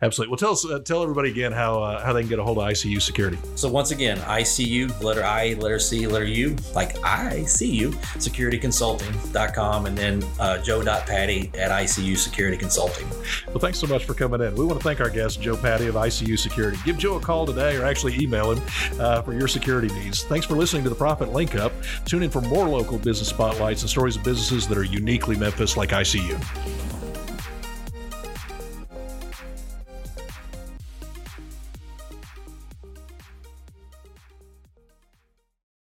absolutely. 0.00 0.30
Well, 0.30 0.38
tell 0.38 0.52
us, 0.52 0.64
uh, 0.64 0.78
tell 0.80 1.02
everybody 1.02 1.30
again 1.30 1.52
how 1.52 1.82
uh, 1.82 2.04
how 2.04 2.12
they 2.12 2.20
can 2.20 2.28
get 2.28 2.38
a 2.38 2.44
hold 2.44 2.58
of 2.58 2.64
ICU 2.64 3.00
Security. 3.00 3.38
So 3.54 3.68
once 3.68 3.90
again, 3.90 4.18
ICU, 4.18 5.02
letter 5.02 5.24
I, 5.24 5.54
letter 5.54 5.78
C, 5.78 6.06
letter 6.06 6.24
U, 6.24 6.56
like 6.74 7.02
I 7.04 7.44
see 7.44 7.70
you, 7.70 7.90
securityconsulting.com, 7.90 9.86
and 9.86 9.98
then 9.98 10.24
uh, 10.38 10.58
joe.patty 10.62 11.50
at 11.54 11.70
ICU 11.70 12.16
Security 12.16 12.56
Consulting. 12.56 13.08
Well, 13.48 13.58
thanks 13.58 13.78
so 13.78 13.86
much 13.86 14.04
for 14.04 14.14
coming 14.14 14.40
in. 14.40 14.54
We 14.54 14.64
want 14.64 14.78
to 14.78 14.84
thank 14.84 15.00
our 15.00 15.10
guest 15.10 15.40
Joe 15.40 15.56
Patty 15.56 15.86
of 15.86 15.94
ICU 15.94 16.38
Security. 16.38 16.78
Give 16.84 16.96
Joe 16.98 17.16
a 17.16 17.20
call 17.20 17.46
today, 17.46 17.76
or 17.76 17.84
actually 17.84 18.16
email 18.18 18.52
him 18.52 18.62
uh, 19.00 19.22
for 19.22 19.32
your 19.32 19.48
security 19.48 19.88
needs. 19.94 20.21
Thanks 20.24 20.46
for 20.46 20.54
listening 20.54 20.84
to 20.84 20.88
the 20.88 20.94
Profit 20.94 21.32
Link 21.32 21.54
Up. 21.54 21.72
Tune 22.04 22.22
in 22.22 22.30
for 22.30 22.40
more 22.40 22.68
local 22.68 22.98
business 22.98 23.28
spotlights 23.28 23.82
and 23.82 23.90
stories 23.90 24.16
of 24.16 24.24
businesses 24.24 24.68
that 24.68 24.78
are 24.78 24.84
uniquely 24.84 25.36
Memphis, 25.36 25.76
like 25.76 25.90
ICU. 25.90 26.91